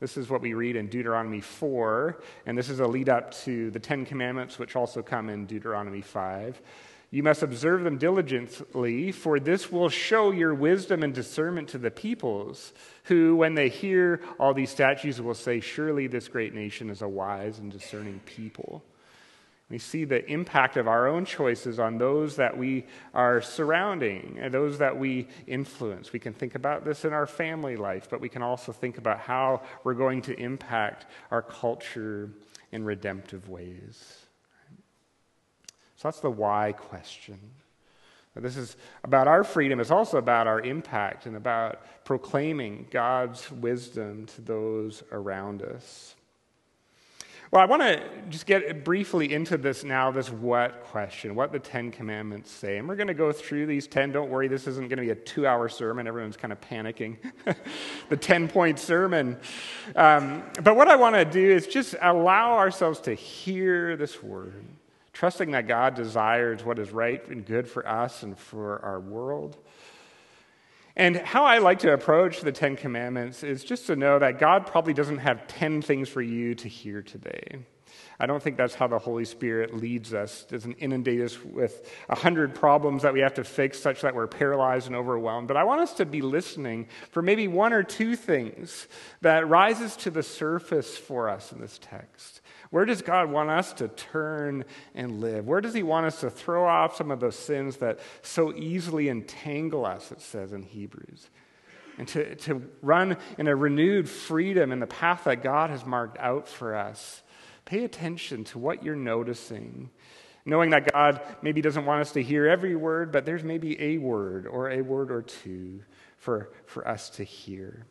This 0.00 0.16
is 0.16 0.28
what 0.28 0.40
we 0.40 0.54
read 0.54 0.76
in 0.76 0.88
Deuteronomy 0.88 1.40
4, 1.40 2.20
and 2.46 2.58
this 2.58 2.68
is 2.68 2.80
a 2.80 2.86
lead 2.86 3.08
up 3.08 3.32
to 3.44 3.70
the 3.70 3.78
Ten 3.78 4.04
Commandments, 4.04 4.58
which 4.58 4.76
also 4.76 5.02
come 5.02 5.30
in 5.30 5.46
Deuteronomy 5.46 6.00
5. 6.00 6.60
You 7.10 7.22
must 7.22 7.42
observe 7.42 7.84
them 7.84 7.96
diligently, 7.96 9.12
for 9.12 9.38
this 9.38 9.70
will 9.70 9.88
show 9.88 10.32
your 10.32 10.52
wisdom 10.52 11.04
and 11.04 11.14
discernment 11.14 11.68
to 11.68 11.78
the 11.78 11.90
peoples, 11.90 12.72
who, 13.04 13.36
when 13.36 13.54
they 13.54 13.68
hear 13.68 14.20
all 14.38 14.52
these 14.52 14.70
statutes, 14.70 15.20
will 15.20 15.32
say, 15.32 15.60
Surely 15.60 16.08
this 16.08 16.26
great 16.26 16.54
nation 16.54 16.90
is 16.90 17.02
a 17.02 17.08
wise 17.08 17.60
and 17.60 17.70
discerning 17.70 18.20
people. 18.26 18.82
We 19.74 19.80
see 19.80 20.04
the 20.04 20.24
impact 20.30 20.76
of 20.76 20.86
our 20.86 21.08
own 21.08 21.24
choices 21.24 21.80
on 21.80 21.98
those 21.98 22.36
that 22.36 22.56
we 22.56 22.86
are 23.12 23.42
surrounding 23.42 24.38
and 24.40 24.54
those 24.54 24.78
that 24.78 24.96
we 24.96 25.26
influence. 25.48 26.12
We 26.12 26.20
can 26.20 26.32
think 26.32 26.54
about 26.54 26.84
this 26.84 27.04
in 27.04 27.12
our 27.12 27.26
family 27.26 27.74
life, 27.74 28.06
but 28.08 28.20
we 28.20 28.28
can 28.28 28.40
also 28.40 28.70
think 28.70 28.98
about 28.98 29.18
how 29.18 29.62
we're 29.82 29.94
going 29.94 30.22
to 30.22 30.40
impact 30.40 31.06
our 31.32 31.42
culture 31.42 32.30
in 32.70 32.84
redemptive 32.84 33.48
ways. 33.48 34.20
So 35.96 36.06
that's 36.06 36.20
the 36.20 36.30
why 36.30 36.70
question. 36.70 37.40
This 38.36 38.56
is 38.56 38.76
about 39.02 39.26
our 39.26 39.42
freedom. 39.42 39.80
It's 39.80 39.90
also 39.90 40.18
about 40.18 40.46
our 40.46 40.60
impact 40.60 41.26
and 41.26 41.34
about 41.34 42.04
proclaiming 42.04 42.86
God's 42.92 43.50
wisdom 43.50 44.26
to 44.26 44.40
those 44.40 45.02
around 45.10 45.62
us. 45.62 46.14
Well, 47.54 47.62
I 47.62 47.66
want 47.66 47.82
to 47.82 48.02
just 48.30 48.46
get 48.46 48.82
briefly 48.82 49.32
into 49.32 49.56
this 49.56 49.84
now 49.84 50.10
this 50.10 50.28
what 50.28 50.82
question, 50.86 51.36
what 51.36 51.52
the 51.52 51.60
Ten 51.60 51.92
Commandments 51.92 52.50
say. 52.50 52.78
And 52.78 52.88
we're 52.88 52.96
going 52.96 53.06
to 53.06 53.14
go 53.14 53.30
through 53.30 53.66
these 53.66 53.86
10. 53.86 54.10
Don't 54.10 54.28
worry, 54.28 54.48
this 54.48 54.66
isn't 54.66 54.88
going 54.88 54.96
to 54.96 55.02
be 55.02 55.10
a 55.10 55.14
two 55.14 55.46
hour 55.46 55.68
sermon. 55.68 56.08
Everyone's 56.08 56.36
kind 56.36 56.50
of 56.50 56.60
panicking. 56.60 57.16
the 58.08 58.16
10 58.16 58.48
point 58.48 58.80
sermon. 58.80 59.38
Um, 59.94 60.42
but 60.64 60.74
what 60.74 60.88
I 60.88 60.96
want 60.96 61.14
to 61.14 61.24
do 61.24 61.48
is 61.48 61.68
just 61.68 61.94
allow 62.02 62.54
ourselves 62.54 62.98
to 63.02 63.14
hear 63.14 63.96
this 63.96 64.20
word, 64.20 64.64
trusting 65.12 65.52
that 65.52 65.68
God 65.68 65.94
desires 65.94 66.64
what 66.64 66.80
is 66.80 66.90
right 66.90 67.24
and 67.28 67.46
good 67.46 67.68
for 67.68 67.86
us 67.86 68.24
and 68.24 68.36
for 68.36 68.80
our 68.80 68.98
world. 68.98 69.58
And 70.96 71.16
how 71.16 71.44
I 71.44 71.58
like 71.58 71.80
to 71.80 71.92
approach 71.92 72.40
the 72.40 72.52
Ten 72.52 72.76
Commandments 72.76 73.42
is 73.42 73.64
just 73.64 73.86
to 73.88 73.96
know 73.96 74.18
that 74.18 74.38
God 74.38 74.66
probably 74.66 74.94
doesn't 74.94 75.18
have 75.18 75.46
10 75.48 75.82
things 75.82 76.08
for 76.08 76.22
you 76.22 76.54
to 76.54 76.68
hear 76.68 77.02
today. 77.02 77.58
I 78.18 78.26
don't 78.26 78.42
think 78.42 78.56
that's 78.56 78.74
how 78.74 78.86
the 78.86 78.98
Holy 78.98 79.24
Spirit 79.24 79.74
leads 79.74 80.14
us. 80.14 80.44
Doesn't 80.44 80.74
inundate 80.74 81.20
us 81.20 81.42
with 81.44 81.90
a 82.08 82.14
hundred 82.14 82.54
problems 82.54 83.02
that 83.02 83.12
we 83.12 83.20
have 83.20 83.34
to 83.34 83.44
fix 83.44 83.80
such 83.80 84.02
that 84.02 84.14
we're 84.14 84.28
paralyzed 84.28 84.86
and 84.86 84.94
overwhelmed. 84.94 85.48
But 85.48 85.56
I 85.56 85.64
want 85.64 85.80
us 85.80 85.94
to 85.94 86.06
be 86.06 86.22
listening 86.22 86.86
for 87.10 87.22
maybe 87.22 87.48
one 87.48 87.72
or 87.72 87.82
two 87.82 88.14
things 88.14 88.86
that 89.20 89.48
rises 89.48 89.96
to 89.96 90.10
the 90.10 90.22
surface 90.22 90.96
for 90.96 91.28
us 91.28 91.50
in 91.50 91.60
this 91.60 91.78
text. 91.82 92.40
Where 92.74 92.84
does 92.84 93.02
God 93.02 93.30
want 93.30 93.50
us 93.50 93.72
to 93.74 93.86
turn 93.86 94.64
and 94.96 95.20
live? 95.20 95.46
Where 95.46 95.60
does 95.60 95.74
He 95.74 95.84
want 95.84 96.06
us 96.06 96.18
to 96.22 96.28
throw 96.28 96.66
off 96.66 96.96
some 96.96 97.12
of 97.12 97.20
those 97.20 97.38
sins 97.38 97.76
that 97.76 98.00
so 98.22 98.52
easily 98.52 99.08
entangle 99.08 99.86
us, 99.86 100.10
it 100.10 100.20
says 100.20 100.52
in 100.52 100.64
Hebrews? 100.64 101.30
And 101.98 102.08
to, 102.08 102.34
to 102.34 102.68
run 102.82 103.16
in 103.38 103.46
a 103.46 103.54
renewed 103.54 104.08
freedom 104.08 104.72
in 104.72 104.80
the 104.80 104.88
path 104.88 105.22
that 105.22 105.40
God 105.40 105.70
has 105.70 105.86
marked 105.86 106.18
out 106.18 106.48
for 106.48 106.74
us. 106.74 107.22
Pay 107.64 107.84
attention 107.84 108.42
to 108.42 108.58
what 108.58 108.82
you're 108.82 108.96
noticing, 108.96 109.88
knowing 110.44 110.70
that 110.70 110.92
God 110.92 111.20
maybe 111.42 111.62
doesn't 111.62 111.86
want 111.86 112.00
us 112.00 112.10
to 112.14 112.24
hear 112.24 112.48
every 112.48 112.74
word, 112.74 113.12
but 113.12 113.24
there's 113.24 113.44
maybe 113.44 113.80
a 113.80 113.98
word 113.98 114.48
or 114.48 114.68
a 114.72 114.80
word 114.80 115.12
or 115.12 115.22
two 115.22 115.84
for, 116.16 116.50
for 116.66 116.88
us 116.88 117.08
to 117.10 117.22
hear. 117.22 117.86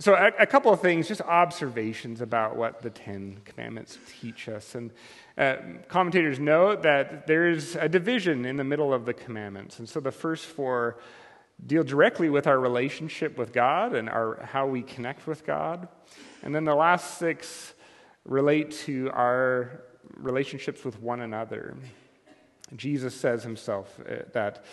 So, 0.00 0.14
a, 0.14 0.30
a, 0.38 0.46
couple 0.46 0.72
of 0.72 0.80
things, 0.80 1.08
just 1.08 1.22
observations 1.22 2.20
about 2.20 2.54
what 2.54 2.82
the 2.82 2.90
Ten 2.90 3.40
Commandments 3.44 3.98
teach 4.20 4.48
us. 4.48 4.76
And 4.76 4.92
uh, 5.36 5.56
commentators 5.88 6.38
note 6.38 6.82
that 6.82 7.26
there's 7.26 7.74
a 7.74 7.88
division 7.88 8.44
in 8.44 8.56
the 8.56 8.64
middle 8.64 8.94
of 8.94 9.06
the 9.06 9.12
commandments. 9.12 9.80
And 9.80 9.88
so 9.88 9.98
the 9.98 10.12
first 10.12 10.44
four 10.44 10.98
deal 11.66 11.82
directly 11.82 12.30
with 12.30 12.46
our 12.46 12.60
relationship 12.60 13.36
with 13.36 13.52
God 13.52 13.94
and 13.94 14.08
our, 14.08 14.40
how 14.44 14.68
we 14.68 14.82
connect 14.82 15.26
with 15.26 15.44
God. 15.44 15.88
And 16.44 16.54
then 16.54 16.64
the 16.64 16.76
last 16.76 17.18
six 17.18 17.74
relate 18.24 18.70
to 18.86 19.10
our 19.12 19.82
relationships 20.14 20.84
with 20.84 21.00
one 21.00 21.22
another. 21.22 21.76
Jesus 22.76 23.14
says 23.14 23.42
himself 23.42 23.98
uh, 24.00 24.22
that 24.32 24.64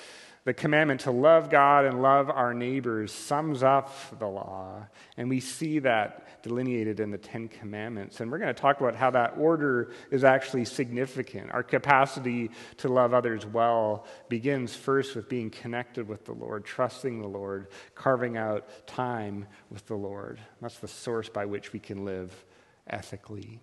the 0.46 0.54
commandment 0.54 1.02
to 1.02 1.12
love 1.12 1.50
God 1.50 1.86
and 1.86 2.04
love 2.04 2.30
our 2.30 2.54
neighbors 2.54 3.12
sums 3.12 3.64
up 3.64 3.92
the 4.20 4.28
law. 4.28 4.86
And 5.18 5.28
we 5.28 5.40
see 5.40 5.80
that 5.80 6.44
delineated 6.44 7.00
in 7.00 7.10
the 7.10 7.18
Ten 7.18 7.48
Commandments. 7.48 8.20
And 8.20 8.32
we're 8.32 8.38
going 8.38 8.54
to 8.54 8.62
talk 8.62 8.80
about 8.80 8.96
how 8.96 9.10
that 9.10 9.34
order 9.38 9.92
is 10.12 10.24
actually 10.24 10.66
significant. 10.66 11.52
Our 11.52 11.64
capacity 11.64 12.52
to 12.78 12.90
love 12.90 13.12
others 13.12 13.44
well 13.44 14.06
begins 14.30 14.76
first 14.76 15.16
with 15.16 15.28
being 15.28 15.50
connected 15.50 16.08
with 16.08 16.26
the 16.26 16.34
Lord, 16.34 16.64
trusting 16.64 17.22
the 17.22 17.28
Lord, 17.28 17.70
carving 17.96 18.38
out 18.38 18.86
time 18.86 19.48
with 19.72 19.88
the 19.88 19.96
Lord. 19.96 20.40
That's 20.62 20.78
the 20.78 20.88
source 20.88 21.28
by 21.28 21.46
which 21.46 21.74
we 21.74 21.80
can 21.80 22.06
live 22.06 22.32
ethically. 22.88 23.62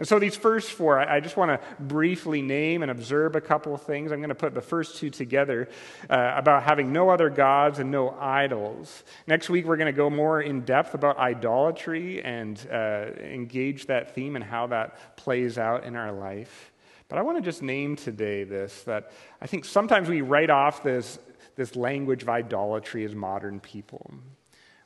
And 0.00 0.08
so, 0.08 0.18
these 0.18 0.34
first 0.34 0.72
four, 0.72 0.98
I 0.98 1.20
just 1.20 1.36
want 1.36 1.50
to 1.50 1.66
briefly 1.78 2.40
name 2.40 2.80
and 2.80 2.90
observe 2.90 3.36
a 3.36 3.40
couple 3.40 3.74
of 3.74 3.82
things. 3.82 4.12
I'm 4.12 4.20
going 4.20 4.30
to 4.30 4.34
put 4.34 4.54
the 4.54 4.62
first 4.62 4.96
two 4.96 5.10
together 5.10 5.68
uh, 6.08 6.32
about 6.36 6.62
having 6.62 6.90
no 6.90 7.10
other 7.10 7.28
gods 7.28 7.80
and 7.80 7.90
no 7.90 8.16
idols. 8.18 9.04
Next 9.26 9.50
week, 9.50 9.66
we're 9.66 9.76
going 9.76 9.92
to 9.92 9.96
go 9.96 10.08
more 10.08 10.40
in 10.40 10.62
depth 10.62 10.94
about 10.94 11.18
idolatry 11.18 12.22
and 12.22 12.66
uh, 12.72 13.08
engage 13.18 13.88
that 13.88 14.14
theme 14.14 14.36
and 14.36 14.44
how 14.44 14.68
that 14.68 15.18
plays 15.18 15.58
out 15.58 15.84
in 15.84 15.94
our 15.96 16.12
life. 16.12 16.72
But 17.10 17.18
I 17.18 17.22
want 17.22 17.36
to 17.36 17.42
just 17.42 17.60
name 17.60 17.94
today 17.94 18.44
this 18.44 18.84
that 18.84 19.12
I 19.42 19.46
think 19.48 19.66
sometimes 19.66 20.08
we 20.08 20.22
write 20.22 20.48
off 20.48 20.82
this, 20.82 21.18
this 21.56 21.76
language 21.76 22.22
of 22.22 22.30
idolatry 22.30 23.04
as 23.04 23.14
modern 23.14 23.60
people. 23.60 24.14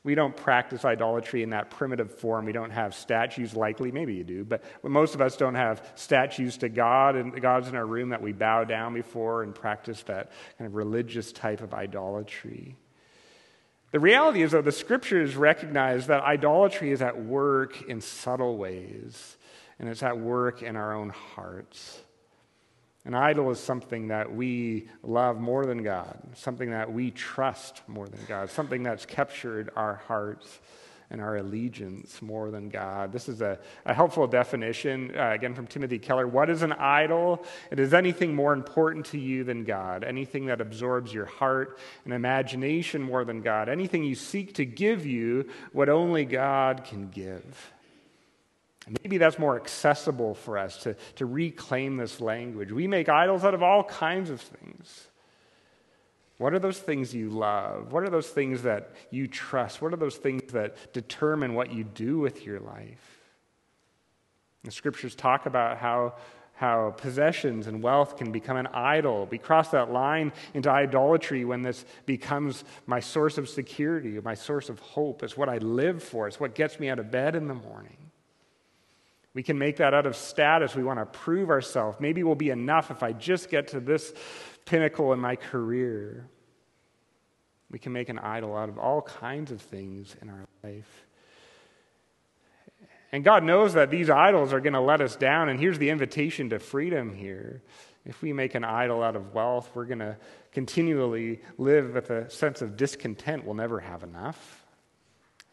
We 0.05 0.15
don't 0.15 0.37
practice 0.37 0.85
idolatry 0.85 1.43
in 1.43 1.51
that 1.51 1.71
primitive 1.71 2.19
form. 2.19 2.45
We 2.45 2.53
don't 2.53 2.71
have 2.71 2.95
statues, 2.95 3.57
likely. 3.57 3.91
Maybe 3.91 4.15
you 4.15 4.25
do, 4.25 4.45
but 4.45 4.63
most 4.83 5.15
of 5.15 5.23
us 5.23 5.35
don't 5.37 5.55
have 5.55 5.93
statues 5.95 6.59
to 6.59 6.69
God 6.69 7.17
and 7.17 7.41
gods 7.41 7.69
in 7.69 7.75
our 7.75 7.87
room 7.87 8.11
that 8.11 8.21
we 8.21 8.33
bow 8.33 8.65
down 8.65 8.93
before 8.93 9.43
and 9.43 9.55
practice 9.55 10.03
that 10.03 10.31
kind 10.59 10.69
of 10.69 10.75
religious 10.75 11.33
type 11.33 11.63
of 11.63 11.73
idolatry. 11.73 12.77
The 13.93 14.01
reality 14.01 14.43
is, 14.43 14.51
though, 14.51 14.61
the 14.61 14.73
scriptures 14.73 15.37
recognize 15.37 16.09
that 16.09 16.23
idolatry 16.23 16.91
is 16.91 17.01
at 17.01 17.25
work 17.25 17.81
in 17.83 18.03
subtle 18.03 18.59
ways, 18.59 19.39
and 19.79 19.89
it's 19.89 20.03
at 20.03 20.19
work 20.19 20.63
in 20.63 20.77
our 20.77 20.93
own 20.93 21.11
hearts. 21.11 22.03
An 23.07 23.15
idol 23.15 23.51
is 23.51 23.61
something 23.61 24.09
that 24.09 24.35
we 24.35 24.89
love 25.03 25.39
more 25.39 25.67
than 25.67 25.83
God, 25.83 26.19
something 26.35 26.71
that 26.71 26.91
we 26.91 27.11
trust 27.11 27.83
more 27.87 28.09
than 28.09 28.21
God, 28.27 28.49
something 28.49 28.83
that's 28.83 29.05
captured 29.05 29.71
our 29.77 29.97
hearts 30.07 30.61
and 31.11 31.21
our 31.21 31.37
allegiance 31.37 32.23
more 32.23 32.51
than 32.51 32.71
God. 32.71 33.13
This 33.13 33.29
is 33.29 33.43
a, 33.43 33.59
a 33.85 33.93
helpful 33.93 34.27
definition, 34.27 35.13
uh, 35.17 35.31
again, 35.33 35.55
from 35.55 35.67
Timothy 35.67 35.99
Keller. 35.99 36.27
What 36.27 36.49
is 36.49 36.63
an 36.63 36.73
idol? 36.73 37.45
It 37.71 37.79
is 37.79 37.93
anything 37.93 38.35
more 38.35 38.55
important 38.55 39.05
to 39.07 39.19
you 39.19 39.45
than 39.45 39.65
God, 39.65 40.03
anything 40.03 40.47
that 40.47 40.63
absorbs 40.63 41.13
your 41.13 41.27
heart 41.27 41.79
and 42.07 42.15
imagination 42.15 43.03
more 43.03 43.25
than 43.25 43.43
God, 43.43 43.69
anything 43.69 44.03
you 44.03 44.15
seek 44.15 44.55
to 44.55 44.65
give 44.65 45.05
you 45.05 45.51
what 45.73 45.91
only 45.91 46.25
God 46.25 46.85
can 46.85 47.11
give. 47.11 47.73
Maybe 49.03 49.17
that's 49.17 49.39
more 49.39 49.57
accessible 49.57 50.35
for 50.35 50.59
us 50.59 50.77
to, 50.79 50.95
to 51.17 51.27
reclaim 51.27 51.97
this 51.97 52.21
language. 52.21 52.71
We 52.71 52.87
make 52.87 53.09
idols 53.09 53.45
out 53.45 53.55
of 53.55 53.63
all 53.63 53.85
kinds 53.85 54.29
of 54.31 54.41
things. 54.41 55.09
What 56.39 56.53
are 56.53 56.59
those 56.59 56.79
things 56.79 57.15
you 57.15 57.31
love? 57.31 57.93
What 57.93 58.03
are 58.03 58.11
those 58.11 58.29
things 58.29 58.63
that 58.63 58.91
you 59.11 59.27
trust? 59.27 59.81
What 59.81 59.93
are 59.93 59.97
those 59.97 60.17
things 60.17 60.53
that 60.53 60.93
determine 60.93 61.55
what 61.55 61.73
you 61.73 61.85
do 61.85 62.19
with 62.19 62.45
your 62.45 62.61
life? 62.61 63.21
The 64.65 64.71
scriptures 64.71 65.15
talk 65.15 65.47
about 65.47 65.79
how, 65.79 66.15
how 66.55 66.95
possessions 66.97 67.67
and 67.67 67.83
wealth 67.83 68.17
can 68.17 68.33
become 68.33 68.57
an 68.57 68.67
idol. 68.69 69.29
We 69.31 69.39
cross 69.39 69.69
that 69.69 69.93
line 69.93 70.33
into 70.55 70.71
idolatry 70.71 71.45
when 71.45 71.63
this 71.63 71.85
becomes 72.05 72.65
my 72.87 73.01
source 73.01 73.39
of 73.39 73.49
security, 73.49 74.19
my 74.21 74.35
source 74.35 74.69
of 74.69 74.81
hope. 74.81 75.23
It's 75.23 75.37
what 75.37 75.49
I 75.49 75.59
live 75.59 76.03
for, 76.03 76.27
it's 76.27 76.41
what 76.41 76.55
gets 76.55 76.81
me 76.81 76.89
out 76.89 76.99
of 76.99 77.11
bed 77.11 77.37
in 77.37 77.47
the 77.47 77.55
morning. 77.55 77.97
We 79.35 79.43
can 79.43 79.59
make 79.59 79.79
that 79.79 79.93
out 79.93 80.07
of 80.07 80.17
status. 80.17 80.77
We 80.77 80.85
want 80.85 81.01
to 81.01 81.07
prove 81.07 81.51
ourselves. 81.51 81.99
Maybe 82.01 82.23
we'll 82.23 82.37
be 82.37 82.51
enough 82.51 82.91
if 82.93 83.03
I 83.03 83.13
just 83.13 83.51
get 83.51 83.69
to 83.69 83.81
this 83.81 84.15
pinnacle 84.65 85.13
in 85.13 85.19
my 85.19 85.35
career. 85.35 86.29
We 87.71 87.81
can 87.81 87.93
make 87.93 88.09
an 88.09 88.21
idol 88.21 88.57
out 88.57 88.69
of 88.69 88.79
all 88.79 89.03
kinds 89.03 89.51
of 89.51 89.61
things 89.61 90.15
in 90.23 90.31
our 90.31 90.47
life. 90.63 91.07
And 93.11 93.25
God 93.25 93.43
knows 93.43 93.75
that 93.75 93.91
these 93.91 94.09
idols 94.09 94.53
are 94.53 94.61
going 94.61 94.73
to 94.73 94.81
let 94.81 95.01
us 95.01 95.17
down. 95.17 95.49
And 95.49 95.59
here's 95.59 95.79
the 95.79 95.91
invitation 95.91 96.51
to 96.51 96.61
freedom 96.61 97.13
here. 97.15 97.63
If 98.05 98.23
we 98.23 98.33
make 98.33 98.55
an 98.55 98.65
idol 98.65 99.03
out 99.03 99.17
of 99.17 99.35
wealth, 99.35 99.71
we're 99.75 99.87
going 99.87 100.01
to 100.01 100.17
continually 100.53 101.41
live 101.59 101.95
with 101.95 102.11
a 102.11 102.31
sense 102.31 102.63
of 102.63 102.77
discontent. 102.77 103.45
We'll 103.45 103.55
never 103.55 103.81
have 103.81 104.05
enough 104.05 104.64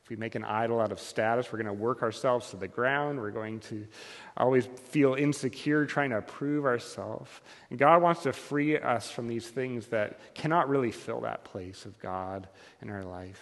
we 0.09 0.15
make 0.15 0.35
an 0.35 0.43
idol 0.43 0.79
out 0.79 0.91
of 0.91 0.99
status, 0.99 1.51
we're 1.51 1.61
going 1.61 1.75
to 1.75 1.81
work 1.81 2.01
ourselves 2.01 2.49
to 2.49 2.57
the 2.57 2.67
ground. 2.67 3.19
We're 3.19 3.31
going 3.31 3.59
to 3.61 3.87
always 4.35 4.65
feel 4.65 5.13
insecure 5.13 5.85
trying 5.85 6.09
to 6.09 6.21
prove 6.21 6.65
ourselves. 6.65 7.29
And 7.69 7.79
God 7.79 8.01
wants 8.01 8.23
to 8.23 8.33
free 8.33 8.77
us 8.77 9.09
from 9.09 9.27
these 9.27 9.47
things 9.47 9.87
that 9.87 10.19
cannot 10.33 10.69
really 10.69 10.91
fill 10.91 11.21
that 11.21 11.43
place 11.43 11.85
of 11.85 11.97
God 11.99 12.47
in 12.81 12.89
our 12.89 13.03
life. 13.03 13.41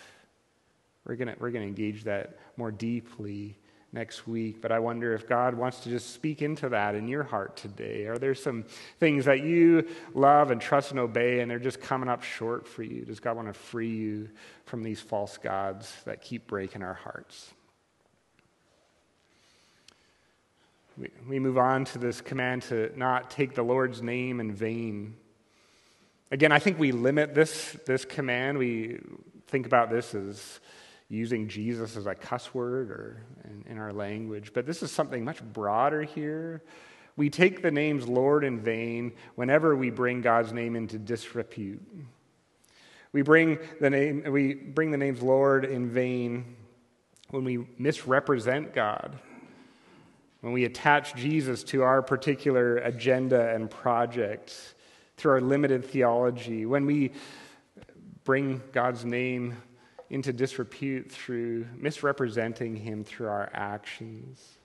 We're 1.05 1.15
going 1.15 1.29
to, 1.29 1.35
we're 1.39 1.51
going 1.51 1.63
to 1.63 1.69
engage 1.69 2.03
that 2.03 2.37
more 2.57 2.71
deeply 2.71 3.57
next 3.91 4.27
week. 4.27 4.61
But 4.61 4.71
I 4.71 4.79
wonder 4.79 5.13
if 5.13 5.27
God 5.27 5.55
wants 5.55 5.81
to 5.81 5.89
just 5.89 6.13
speak 6.13 6.41
into 6.41 6.69
that 6.69 6.95
in 6.95 7.07
your 7.07 7.23
heart 7.23 7.57
today. 7.57 8.05
Are 8.05 8.17
there 8.17 8.35
some 8.35 8.65
things 8.99 9.25
that 9.25 9.41
you 9.41 9.87
love 10.13 10.51
and 10.51 10.61
trust 10.61 10.91
and 10.91 10.99
obey 10.99 11.39
and 11.39 11.49
they're 11.49 11.59
just 11.59 11.81
coming 11.81 12.09
up 12.09 12.23
short 12.23 12.67
for 12.67 12.83
you? 12.83 13.05
Does 13.05 13.19
God 13.19 13.35
want 13.35 13.47
to 13.47 13.53
free 13.53 13.89
you 13.89 14.29
from 14.65 14.83
these 14.83 14.99
false 14.99 15.37
gods 15.37 15.91
that 16.05 16.21
keep 16.21 16.47
breaking 16.47 16.83
our 16.83 16.93
hearts? 16.93 17.51
We, 21.25 21.39
move 21.39 21.57
on 21.57 21.85
to 21.85 21.97
this 21.97 22.19
command 22.19 22.63
to 22.63 22.91
not 22.97 23.31
take 23.31 23.55
the 23.55 23.63
Lord's 23.63 24.01
name 24.01 24.41
in 24.41 24.51
vain. 24.51 25.15
Again, 26.29 26.51
I 26.51 26.59
think 26.59 26.77
we 26.77 26.91
limit 26.91 27.33
this, 27.33 27.77
this 27.85 28.03
command. 28.03 28.57
We 28.57 28.99
think 29.47 29.65
about 29.65 29.89
this 29.89 30.13
as 30.13 30.59
using 31.09 31.47
Jesus 31.47 31.97
as 31.97 32.05
a 32.05 32.13
cuss 32.13 32.53
word 32.53 32.91
or 32.91 33.23
in, 33.43 33.71
in, 33.71 33.77
our 33.79 33.91
language, 33.91 34.51
but 34.53 34.65
this 34.67 34.83
is 34.83 34.91
something 34.91 35.25
much 35.25 35.43
broader 35.43 36.03
here. 36.03 36.61
We 37.17 37.31
take 37.31 37.63
the 37.63 37.71
names 37.71 38.07
Lord 38.07 38.43
in 38.43 38.59
vain 38.59 39.13
whenever 39.35 39.75
we 39.75 39.89
bring 39.89 40.21
God's 40.21 40.53
name 40.53 40.75
into 40.75 40.99
disrepute. 40.99 41.81
We 43.11 43.23
bring 43.23 43.57
the 43.81 43.89
name 43.89 44.23
we 44.31 44.53
bring 44.53 44.91
the 44.91 44.97
names 44.97 45.21
Lord 45.21 45.65
in 45.65 45.89
vain 45.89 46.55
when 47.31 47.43
we 47.43 47.65
misrepresent 47.77 48.73
God. 48.73 49.17
When 50.41 50.53
we 50.53 50.63
attach 50.63 51.15
Jesus 51.15 51.63
to 51.65 51.81
our 51.83 52.01
particular 52.01 52.77
agenda 52.77 53.53
and 53.53 53.69
project 53.69 54.75
through 55.17 55.31
our 55.31 55.41
limited 55.41 55.83
theology, 55.83 56.65
when 56.65 56.85
we 56.85 57.11
bring 58.23 58.61
God's 58.71 59.03
name 59.03 59.57
into 60.09 60.33
disrepute 60.33 61.11
through 61.11 61.67
misrepresenting 61.77 62.75
him 62.75 63.03
through 63.03 63.27
our 63.27 63.49
actions. 63.53 64.57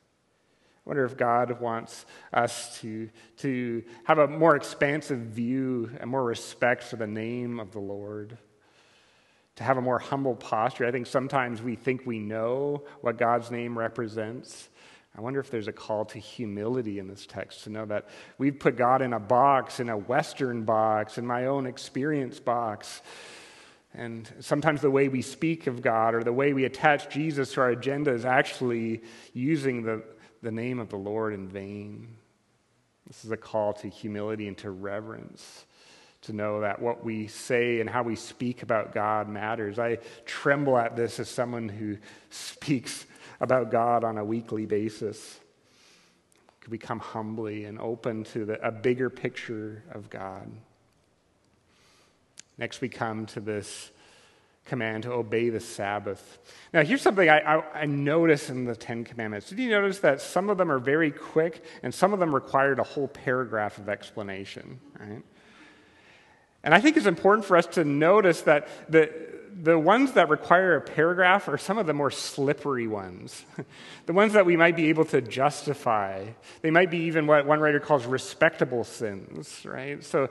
I 0.85 0.91
wonder 0.91 1.05
if 1.05 1.17
God 1.17 1.61
wants 1.61 2.05
us 2.33 2.79
to, 2.81 3.09
to 3.39 3.83
have 4.05 4.19
a 4.19 4.29
more 4.29 4.55
expansive 4.55 5.19
view 5.19 5.91
and 5.99 6.11
more 6.11 6.23
respect 6.23 6.83
for 6.83 6.97
the 6.97 7.07
name 7.07 7.59
of 7.59 7.73
the 7.73 7.79
Lord, 7.79 8.37
to 9.57 9.65
have 9.65 9.79
a 9.79 9.81
more 9.81 9.99
humble 9.99 10.35
posture. 10.35 10.85
I 10.85 10.91
think 10.91 11.07
sometimes 11.07 11.63
we 11.63 11.75
think 11.75 12.05
we 12.05 12.19
know 12.19 12.85
what 13.01 13.17
God's 13.17 13.51
name 13.51 13.79
represents. 13.79 14.69
I 15.17 15.23
wonder 15.23 15.41
if 15.41 15.51
there's 15.51 15.69
a 15.69 15.73
call 15.73 16.05
to 16.07 16.19
humility 16.19 16.99
in 16.99 17.09
this 17.09 17.25
text 17.25 17.65
to 17.65 17.71
know 17.71 17.87
that 17.87 18.09
we've 18.37 18.59
put 18.59 18.77
God 18.77 19.01
in 19.01 19.13
a 19.13 19.21
box, 19.21 19.81
in 19.81 19.89
a 19.89 19.97
Western 19.97 20.65
box, 20.65 21.17
in 21.17 21.27
my 21.27 21.47
own 21.47 21.67
experience 21.67 22.41
box. 22.41 23.01
And 23.95 24.31
sometimes 24.41 24.81
the 24.81 24.91
way 24.91 25.09
we 25.09 25.23
speak 25.23 25.69
of 25.69 25.81
God 25.81 26.15
or 26.15 26.25
the 26.25 26.33
way 26.33 26.53
we 26.53 26.65
attach 26.65 27.09
Jesus 27.09 27.53
to 27.53 27.61
our 27.61 27.71
agenda 27.71 28.13
is 28.13 28.25
actually 28.25 29.03
using 29.33 29.85
the, 29.85 30.03
the 30.43 30.51
name 30.51 30.81
of 30.81 30.89
the 30.89 30.97
Lord 30.97 31.33
in 31.33 31.49
vain. 31.49 32.09
This 33.07 33.25
is 33.25 33.31
a 33.31 33.37
call 33.37 33.73
to 33.75 33.89
humility 33.89 34.49
and 34.49 34.59
to 34.59 34.71
reverence, 34.71 35.67
to 36.23 36.33
know 36.33 36.63
that 36.63 36.83
what 36.83 37.05
we 37.05 37.29
say 37.29 37.81
and 37.81 37.89
how 37.89 38.03
we 38.03 38.17
speak 38.17 38.65
about 38.65 38.93
God 38.93 39.29
matters. 39.29 39.79
I 39.79 39.99
tremble 40.25 40.77
at 40.77 40.97
this 40.97 41.21
as 41.21 41.29
someone 41.29 41.69
who 41.69 41.99
speaks 42.31 43.07
about 43.41 43.71
God 43.71 44.03
on 44.03 44.19
a 44.19 44.25
weekly 44.25 44.67
basis. 44.67 45.39
Could 46.61 46.71
become 46.71 46.99
humbly 46.99 47.67
and 47.67 47.79
open 47.79 48.25
to 48.25 48.45
the, 48.45 48.67
a 48.67 48.73
bigger 48.73 49.11
picture 49.11 49.85
of 49.93 50.11
God. 50.11 50.51
Next, 52.59 52.81
we 52.81 52.89
come 52.89 53.27
to 53.27 53.41
this 53.41 53.91
command 54.65 55.03
to 55.03 55.13
obey 55.13 55.51
the 55.51 55.61
Sabbath. 55.61 56.39
Now, 56.73 56.83
here's 56.83 57.03
something 57.03 57.29
I, 57.29 57.41
I, 57.41 57.81
I 57.83 57.87
notice 57.87 58.49
in 58.49 58.65
the 58.65 58.75
Ten 58.75 59.05
Commandments. 59.05 59.49
Did 59.49 59.59
you 59.59 59.71
notice 59.71 59.99
that 60.01 60.21
some 60.21 60.49
of 60.49 60.57
them 60.57 60.71
are 60.71 60.79
very 60.79 61.11
quick 61.11 61.63
and 61.83 61.93
some 61.93 62.13
of 62.13 62.19
them 62.19 62.35
required 62.35 62.79
a 62.79 62.83
whole 62.83 63.09
paragraph 63.09 63.79
of 63.79 63.89
explanation? 63.89 64.81
Right? 64.99 65.23
And 66.63 66.75
I 66.75 66.81
think 66.81 66.97
it's 66.97 67.07
important 67.07 67.45
for 67.45 67.59
us 67.59 67.67
to 67.69 67.85
notice 67.85 68.41
that 68.43 68.69
the, 68.89 69.13
the 69.63 69.79
ones 69.79 70.13
that 70.13 70.31
require 70.31 70.77
a 70.77 70.81
paragraph 70.81 71.47
are 71.47 71.59
some 71.59 71.77
of 71.77 71.87
the 71.87 71.93
more 71.93 72.11
slippery 72.11 72.87
ones. 72.87 73.45
the 74.07 74.15
ones 74.15 74.33
that 74.33 74.47
we 74.47 74.57
might 74.57 74.77
be 74.77 74.89
able 74.89 75.05
to 75.07 75.21
justify. 75.21 76.25
They 76.63 76.71
might 76.71 76.91
be 76.91 76.99
even 77.01 77.27
what 77.27 77.45
one 77.45 77.61
writer 77.61 77.81
calls 77.81 78.07
respectable 78.07 78.83
sins, 78.83 79.61
right? 79.67 80.03
So 80.03 80.31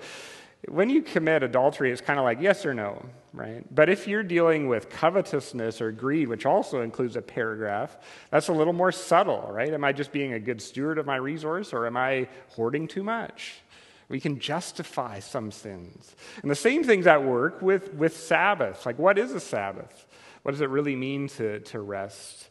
when 0.69 0.89
you 0.89 1.01
commit 1.01 1.43
adultery, 1.43 1.91
it's 1.91 2.01
kind 2.01 2.19
of 2.19 2.25
like 2.25 2.39
yes 2.39 2.65
or 2.65 2.73
no, 2.73 3.05
right? 3.33 3.63
But 3.73 3.89
if 3.89 4.07
you're 4.07 4.23
dealing 4.23 4.67
with 4.67 4.89
covetousness 4.89 5.81
or 5.81 5.91
greed, 5.91 6.29
which 6.29 6.45
also 6.45 6.81
includes 6.81 7.15
a 7.15 7.21
paragraph, 7.21 7.97
that's 8.29 8.47
a 8.47 8.53
little 8.53 8.73
more 8.73 8.91
subtle, 8.91 9.49
right? 9.51 9.73
Am 9.73 9.83
I 9.83 9.91
just 9.91 10.11
being 10.11 10.33
a 10.33 10.39
good 10.39 10.61
steward 10.61 10.97
of 10.97 11.05
my 11.05 11.17
resource 11.17 11.73
or 11.73 11.85
am 11.85 11.97
I 11.97 12.29
hoarding 12.49 12.87
too 12.87 13.03
much? 13.03 13.55
We 14.07 14.19
can 14.19 14.39
justify 14.39 15.19
some 15.19 15.51
sins. 15.51 16.15
And 16.41 16.51
the 16.51 16.55
same 16.55 16.83
thing's 16.83 17.07
at 17.07 17.23
work 17.23 17.61
with, 17.61 17.93
with 17.93 18.15
Sabbath. 18.15 18.85
Like, 18.85 18.99
what 18.99 19.17
is 19.17 19.31
a 19.31 19.39
Sabbath? 19.39 20.05
What 20.43 20.51
does 20.51 20.61
it 20.61 20.69
really 20.69 20.95
mean 20.95 21.27
to, 21.29 21.59
to 21.59 21.81
rest? 21.81 22.49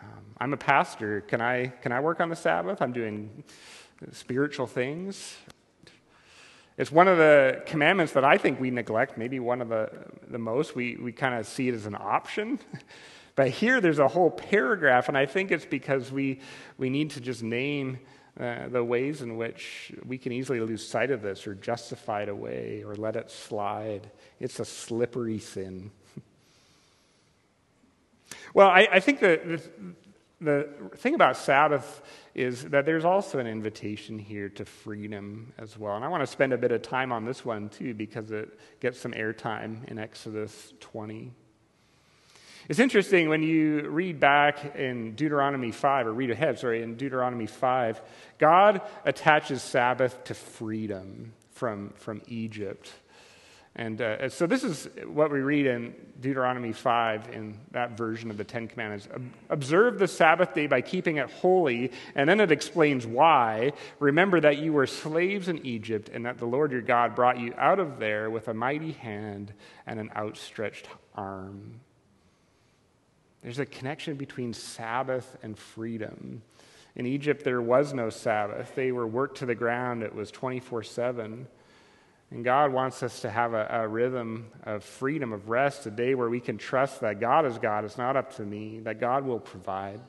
Um, 0.00 0.24
I'm 0.38 0.52
a 0.52 0.56
pastor. 0.56 1.20
Can 1.22 1.40
I, 1.40 1.66
can 1.66 1.92
I 1.92 2.00
work 2.00 2.20
on 2.20 2.28
the 2.28 2.36
Sabbath? 2.36 2.80
I'm 2.80 2.92
doing 2.92 3.44
spiritual 4.12 4.66
things. 4.66 5.36
It's 6.80 6.90
one 6.90 7.08
of 7.08 7.18
the 7.18 7.62
commandments 7.66 8.14
that 8.14 8.24
I 8.24 8.38
think 8.38 8.58
we 8.58 8.70
neglect, 8.70 9.18
maybe 9.18 9.38
one 9.38 9.60
of 9.60 9.68
the, 9.68 9.90
the 10.30 10.38
most. 10.38 10.74
We, 10.74 10.96
we 10.96 11.12
kind 11.12 11.34
of 11.34 11.46
see 11.46 11.68
it 11.68 11.74
as 11.74 11.84
an 11.84 11.94
option. 11.94 12.58
but 13.36 13.48
here 13.48 13.82
there's 13.82 13.98
a 13.98 14.08
whole 14.08 14.30
paragraph, 14.30 15.08
and 15.08 15.18
I 15.18 15.26
think 15.26 15.50
it's 15.50 15.66
because 15.66 16.10
we, 16.10 16.40
we 16.78 16.88
need 16.88 17.10
to 17.10 17.20
just 17.20 17.42
name 17.42 17.98
uh, 18.40 18.68
the 18.68 18.82
ways 18.82 19.20
in 19.20 19.36
which 19.36 19.92
we 20.06 20.16
can 20.16 20.32
easily 20.32 20.58
lose 20.58 20.88
sight 20.88 21.10
of 21.10 21.20
this 21.20 21.46
or 21.46 21.54
justify 21.54 22.22
it 22.22 22.30
away 22.30 22.82
or 22.82 22.94
let 22.94 23.14
it 23.14 23.30
slide. 23.30 24.10
It's 24.40 24.58
a 24.58 24.64
slippery 24.64 25.38
sin. 25.38 25.90
well, 28.54 28.68
I, 28.68 28.88
I 28.90 29.00
think 29.00 29.20
that 29.20 29.60
the 30.40 30.68
thing 30.96 31.14
about 31.14 31.36
Sabbath 31.36 32.02
is 32.34 32.64
that 32.66 32.86
there's 32.86 33.04
also 33.04 33.38
an 33.38 33.46
invitation 33.46 34.18
here 34.18 34.48
to 34.48 34.64
freedom 34.64 35.52
as 35.58 35.78
well. 35.78 35.96
And 35.96 36.04
I 36.04 36.08
want 36.08 36.22
to 36.22 36.26
spend 36.26 36.52
a 36.52 36.58
bit 36.58 36.72
of 36.72 36.82
time 36.82 37.12
on 37.12 37.24
this 37.24 37.44
one 37.44 37.68
too 37.68 37.94
because 37.94 38.30
it 38.30 38.58
gets 38.80 38.98
some 38.98 39.12
airtime 39.12 39.84
in 39.88 39.98
Exodus 39.98 40.72
20. 40.80 41.32
It's 42.68 42.78
interesting 42.78 43.28
when 43.28 43.42
you 43.42 43.88
read 43.88 44.20
back 44.20 44.76
in 44.76 45.16
Deuteronomy 45.16 45.72
5, 45.72 46.06
or 46.06 46.12
read 46.12 46.30
ahead, 46.30 46.58
sorry, 46.58 46.82
in 46.82 46.94
Deuteronomy 46.94 47.46
5, 47.46 48.00
God 48.38 48.82
attaches 49.04 49.60
Sabbath 49.60 50.22
to 50.24 50.34
freedom 50.34 51.32
from, 51.50 51.90
from 51.96 52.22
Egypt. 52.28 52.92
And 53.76 54.00
uh, 54.00 54.28
so 54.28 54.46
this 54.46 54.64
is 54.64 54.88
what 55.06 55.30
we 55.30 55.40
read 55.40 55.66
in 55.66 55.94
Deuteronomy 56.20 56.72
5 56.72 57.28
in 57.32 57.56
that 57.70 57.96
version 57.96 58.30
of 58.30 58.36
the 58.36 58.44
Ten 58.44 58.66
Commandments. 58.66 59.08
Observe 59.48 59.98
the 59.98 60.08
Sabbath 60.08 60.54
day 60.54 60.66
by 60.66 60.80
keeping 60.80 61.16
it 61.16 61.30
holy, 61.30 61.92
and 62.14 62.28
then 62.28 62.40
it 62.40 62.50
explains 62.50 63.06
why. 63.06 63.72
Remember 64.00 64.40
that 64.40 64.58
you 64.58 64.72
were 64.72 64.86
slaves 64.86 65.48
in 65.48 65.64
Egypt, 65.64 66.10
and 66.12 66.26
that 66.26 66.38
the 66.38 66.46
Lord 66.46 66.72
your 66.72 66.82
God 66.82 67.14
brought 67.14 67.38
you 67.38 67.54
out 67.56 67.78
of 67.78 67.98
there 68.00 68.28
with 68.28 68.48
a 68.48 68.54
mighty 68.54 68.92
hand 68.92 69.52
and 69.86 70.00
an 70.00 70.10
outstretched 70.16 70.88
arm. 71.14 71.80
There's 73.42 73.60
a 73.60 73.66
connection 73.66 74.16
between 74.16 74.52
Sabbath 74.52 75.36
and 75.42 75.56
freedom. 75.56 76.42
In 76.96 77.06
Egypt, 77.06 77.44
there 77.44 77.62
was 77.62 77.94
no 77.94 78.10
Sabbath. 78.10 78.74
They 78.74 78.90
were 78.90 79.06
worked 79.06 79.38
to 79.38 79.46
the 79.46 79.54
ground, 79.54 80.02
it 80.02 80.14
was 80.14 80.30
24 80.32 80.82
7. 80.82 81.46
And 82.30 82.44
God 82.44 82.72
wants 82.72 83.02
us 83.02 83.20
to 83.20 83.30
have 83.30 83.54
a, 83.54 83.66
a, 83.70 83.88
rhythm 83.88 84.50
of 84.62 84.84
freedom, 84.84 85.32
of 85.32 85.48
rest, 85.48 85.86
a 85.86 85.90
day 85.90 86.14
where 86.14 86.30
we 86.30 86.38
can 86.38 86.58
trust 86.58 87.00
that 87.00 87.18
God 87.18 87.44
is 87.44 87.58
God. 87.58 87.84
It's 87.84 87.98
not 87.98 88.16
up 88.16 88.36
to 88.36 88.42
me, 88.42 88.78
that 88.80 89.00
God 89.00 89.24
will 89.24 89.40
provide. 89.40 90.00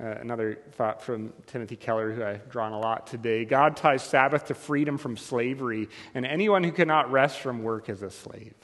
Uh, 0.00 0.06
another 0.06 0.58
thought 0.72 1.02
from 1.02 1.32
Timothy 1.46 1.76
Keller, 1.76 2.12
who 2.12 2.24
I've 2.24 2.48
drawn 2.48 2.72
a 2.72 2.78
lot 2.78 3.06
today 3.06 3.44
God 3.44 3.76
ties 3.76 4.02
Sabbath 4.02 4.46
to 4.46 4.54
freedom 4.54 4.96
from 4.96 5.16
slavery, 5.16 5.88
and 6.14 6.24
anyone 6.24 6.64
who 6.64 6.72
cannot 6.72 7.10
rest 7.10 7.40
from 7.40 7.62
work 7.62 7.90
is 7.90 8.02
a 8.02 8.10
slave 8.10 8.54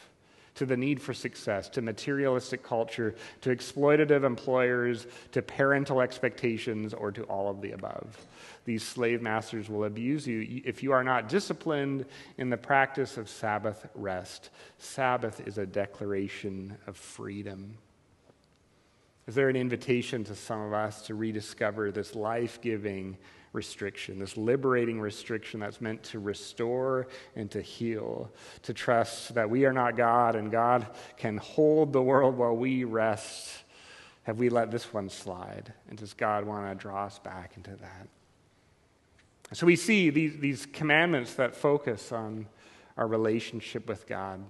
to 0.56 0.64
the 0.64 0.76
need 0.76 1.00
for 1.00 1.12
success, 1.12 1.68
to 1.68 1.82
materialistic 1.82 2.62
culture, 2.62 3.14
to 3.42 3.50
exploitative 3.54 4.24
employers, 4.24 5.06
to 5.32 5.42
parental 5.42 6.00
expectations, 6.00 6.94
or 6.94 7.12
to 7.12 7.22
all 7.24 7.50
of 7.50 7.60
the 7.60 7.72
above. 7.72 8.16
These 8.66 8.82
slave 8.82 9.22
masters 9.22 9.70
will 9.70 9.84
abuse 9.84 10.26
you 10.26 10.62
if 10.64 10.82
you 10.82 10.90
are 10.90 11.04
not 11.04 11.28
disciplined 11.28 12.04
in 12.36 12.50
the 12.50 12.56
practice 12.56 13.16
of 13.16 13.28
Sabbath 13.28 13.86
rest. 13.94 14.50
Sabbath 14.78 15.40
is 15.46 15.56
a 15.56 15.64
declaration 15.64 16.76
of 16.88 16.96
freedom. 16.96 17.78
Is 19.28 19.36
there 19.36 19.48
an 19.48 19.54
invitation 19.56 20.24
to 20.24 20.34
some 20.34 20.60
of 20.60 20.72
us 20.72 21.06
to 21.06 21.14
rediscover 21.14 21.92
this 21.92 22.16
life 22.16 22.60
giving 22.60 23.16
restriction, 23.52 24.18
this 24.18 24.36
liberating 24.36 25.00
restriction 25.00 25.60
that's 25.60 25.80
meant 25.80 26.02
to 26.02 26.18
restore 26.18 27.06
and 27.36 27.48
to 27.52 27.62
heal, 27.62 28.32
to 28.62 28.74
trust 28.74 29.34
that 29.34 29.48
we 29.48 29.64
are 29.64 29.72
not 29.72 29.96
God 29.96 30.34
and 30.34 30.50
God 30.50 30.88
can 31.16 31.36
hold 31.36 31.92
the 31.92 32.02
world 32.02 32.36
while 32.36 32.56
we 32.56 32.82
rest. 32.82 33.62
Have 34.24 34.40
we 34.40 34.48
let 34.48 34.72
this 34.72 34.92
one 34.92 35.08
slide? 35.08 35.72
And 35.88 35.96
does 35.96 36.14
God 36.14 36.44
want 36.44 36.68
to 36.68 36.74
draw 36.74 37.06
us 37.06 37.20
back 37.20 37.52
into 37.56 37.70
that? 37.76 38.08
So 39.52 39.66
we 39.66 39.76
see 39.76 40.10
these, 40.10 40.38
these 40.38 40.66
commandments 40.66 41.34
that 41.34 41.54
focus 41.54 42.12
on 42.12 42.46
our 42.96 43.06
relationship 43.06 43.88
with 43.88 44.06
God. 44.06 44.42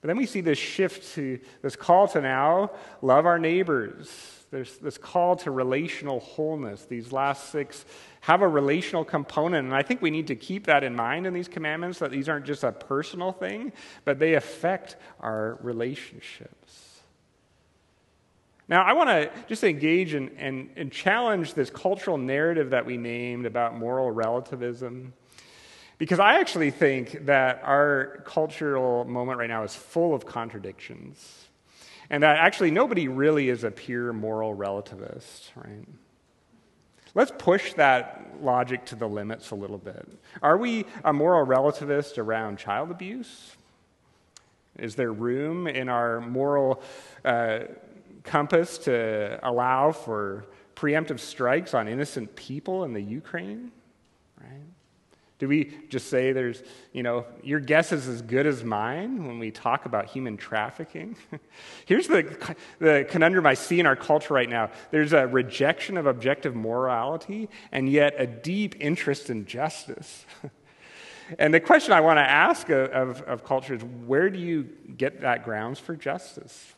But 0.00 0.08
then 0.08 0.16
we 0.16 0.26
see 0.26 0.40
this 0.40 0.58
shift 0.58 1.14
to 1.14 1.38
this 1.62 1.76
call 1.76 2.08
to 2.08 2.20
now 2.20 2.72
love 3.02 3.26
our 3.26 3.38
neighbors 3.38 4.40
there's 4.50 4.78
this 4.78 4.98
call 4.98 5.36
to 5.36 5.50
relational 5.50 6.20
wholeness. 6.20 6.84
These 6.84 7.12
last 7.12 7.50
six 7.50 7.84
have 8.22 8.42
a 8.42 8.48
relational 8.48 9.04
component, 9.04 9.66
and 9.66 9.74
I 9.74 9.82
think 9.82 10.02
we 10.02 10.10
need 10.10 10.26
to 10.26 10.34
keep 10.34 10.66
that 10.66 10.82
in 10.82 10.94
mind 10.94 11.26
in 11.26 11.32
these 11.32 11.48
commandments 11.48 12.00
that 12.00 12.10
these 12.10 12.28
aren't 12.28 12.46
just 12.46 12.64
a 12.64 12.72
personal 12.72 13.32
thing, 13.32 13.72
but 14.04 14.18
they 14.18 14.34
affect 14.34 14.96
our 15.20 15.58
relationships. 15.62 16.59
Now, 18.70 18.84
I 18.84 18.92
want 18.92 19.10
to 19.10 19.30
just 19.48 19.64
engage 19.64 20.14
and, 20.14 20.30
and, 20.38 20.70
and 20.76 20.92
challenge 20.92 21.54
this 21.54 21.70
cultural 21.70 22.16
narrative 22.16 22.70
that 22.70 22.86
we 22.86 22.96
named 22.96 23.44
about 23.44 23.76
moral 23.76 24.12
relativism. 24.12 25.12
Because 25.98 26.20
I 26.20 26.38
actually 26.38 26.70
think 26.70 27.26
that 27.26 27.60
our 27.64 28.22
cultural 28.24 29.04
moment 29.04 29.40
right 29.40 29.50
now 29.50 29.64
is 29.64 29.74
full 29.74 30.14
of 30.14 30.24
contradictions 30.24 31.48
and 32.08 32.22
that 32.22 32.36
actually 32.36 32.70
nobody 32.70 33.08
really 33.08 33.48
is 33.48 33.64
a 33.64 33.70
pure 33.72 34.12
moral 34.12 34.56
relativist, 34.56 35.48
right? 35.56 35.84
Let's 37.14 37.32
push 37.36 37.74
that 37.74 38.36
logic 38.40 38.86
to 38.86 38.94
the 38.94 39.08
limits 39.08 39.50
a 39.50 39.56
little 39.56 39.78
bit. 39.78 40.08
Are 40.42 40.56
we 40.56 40.86
a 41.04 41.12
moral 41.12 41.44
relativist 41.44 42.18
around 42.18 42.58
child 42.58 42.92
abuse? 42.92 43.56
Is 44.78 44.94
there 44.94 45.12
room 45.12 45.66
in 45.66 45.88
our 45.88 46.20
moral 46.20 46.82
uh, 47.24 47.60
compass 48.24 48.78
to 48.78 49.38
allow 49.42 49.92
for 49.92 50.46
preemptive 50.76 51.20
strikes 51.20 51.74
on 51.74 51.88
innocent 51.88 52.34
people 52.36 52.84
in 52.84 52.92
the 52.92 53.02
Ukraine? 53.02 53.72
Right? 54.40 54.70
Do 55.40 55.48
we 55.48 55.74
just 55.88 56.08
say 56.08 56.32
there's, 56.32 56.62
you 56.92 57.02
know, 57.02 57.24
your 57.42 57.60
guess 57.60 57.92
is 57.92 58.06
as 58.08 58.20
good 58.20 58.46
as 58.46 58.62
mine 58.62 59.26
when 59.26 59.38
we 59.38 59.50
talk 59.50 59.86
about 59.86 60.04
human 60.04 60.36
trafficking? 60.36 61.16
Here's 61.86 62.06
the, 62.06 62.54
the 62.78 63.06
conundrum 63.08 63.46
I 63.46 63.54
see 63.54 63.80
in 63.80 63.86
our 63.86 63.96
culture 63.96 64.34
right 64.34 64.48
now 64.48 64.70
there's 64.90 65.14
a 65.14 65.26
rejection 65.26 65.96
of 65.96 66.04
objective 66.06 66.54
morality 66.54 67.48
and 67.72 67.88
yet 67.88 68.14
a 68.18 68.26
deep 68.26 68.76
interest 68.80 69.30
in 69.30 69.46
justice. 69.46 70.26
and 71.38 71.54
the 71.54 71.60
question 71.60 71.94
I 71.94 72.02
want 72.02 72.18
to 72.18 72.30
ask 72.30 72.68
of, 72.68 72.90
of, 72.90 73.22
of 73.22 73.42
culture 73.42 73.72
is 73.72 73.82
where 73.82 74.28
do 74.28 74.38
you 74.38 74.64
get 74.94 75.22
that 75.22 75.42
grounds 75.42 75.78
for 75.78 75.96
justice? 75.96 76.74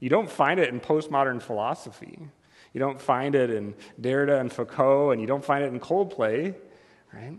You 0.00 0.08
don't 0.08 0.30
find 0.30 0.60
it 0.60 0.68
in 0.68 0.80
postmodern 0.80 1.40
philosophy. 1.40 2.18
You 2.72 2.80
don't 2.80 3.00
find 3.00 3.34
it 3.34 3.50
in 3.50 3.74
Derrida 4.00 4.40
and 4.40 4.52
Foucault, 4.52 5.12
and 5.12 5.20
you 5.20 5.26
don't 5.26 5.44
find 5.44 5.64
it 5.64 5.68
in 5.68 5.80
Coldplay, 5.80 6.54
right? 7.12 7.38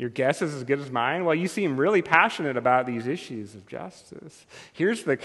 Your 0.00 0.08
guess 0.08 0.40
is 0.40 0.54
as 0.54 0.64
good 0.64 0.80
as 0.80 0.90
mine? 0.90 1.26
Well, 1.26 1.34
you 1.34 1.46
seem 1.46 1.76
really 1.76 2.00
passionate 2.00 2.56
about 2.56 2.86
these 2.86 3.06
issues 3.06 3.54
of 3.54 3.66
justice. 3.66 4.46
Here's 4.72 5.04
the, 5.04 5.18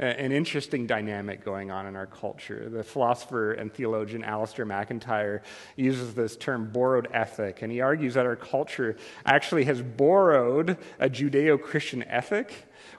uh, 0.00 0.02
an 0.02 0.32
interesting 0.32 0.84
dynamic 0.84 1.44
going 1.44 1.70
on 1.70 1.86
in 1.86 1.94
our 1.94 2.06
culture. 2.06 2.68
The 2.68 2.82
philosopher 2.82 3.52
and 3.52 3.72
theologian 3.72 4.24
Alasdair 4.24 4.66
MacIntyre 4.66 5.42
uses 5.76 6.14
this 6.14 6.36
term 6.36 6.72
borrowed 6.72 7.06
ethic, 7.12 7.62
and 7.62 7.70
he 7.70 7.80
argues 7.80 8.14
that 8.14 8.26
our 8.26 8.34
culture 8.34 8.96
actually 9.24 9.62
has 9.66 9.80
borrowed 9.80 10.76
a 10.98 11.08
Judeo 11.08 11.62
Christian 11.62 12.02
ethic 12.02 12.52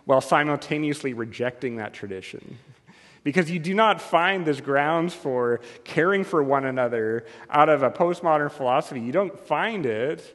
while 0.06 0.22
simultaneously 0.22 1.14
rejecting 1.14 1.76
that 1.76 1.94
tradition 1.94 2.58
because 3.26 3.52
you 3.52 3.60
do 3.60 3.74
not 3.74 4.00
find 4.00 4.46
this 4.46 4.62
grounds 4.62 5.14
for 5.14 5.60
caring 5.84 6.24
for 6.24 6.42
one 6.42 6.64
another 6.64 7.26
out 7.50 7.68
of 7.68 7.84
a 7.84 7.92
postmodern 7.92 8.50
philosophy. 8.50 9.02
You 9.02 9.12
don't 9.12 9.38
find 9.38 9.86
it 9.86 10.34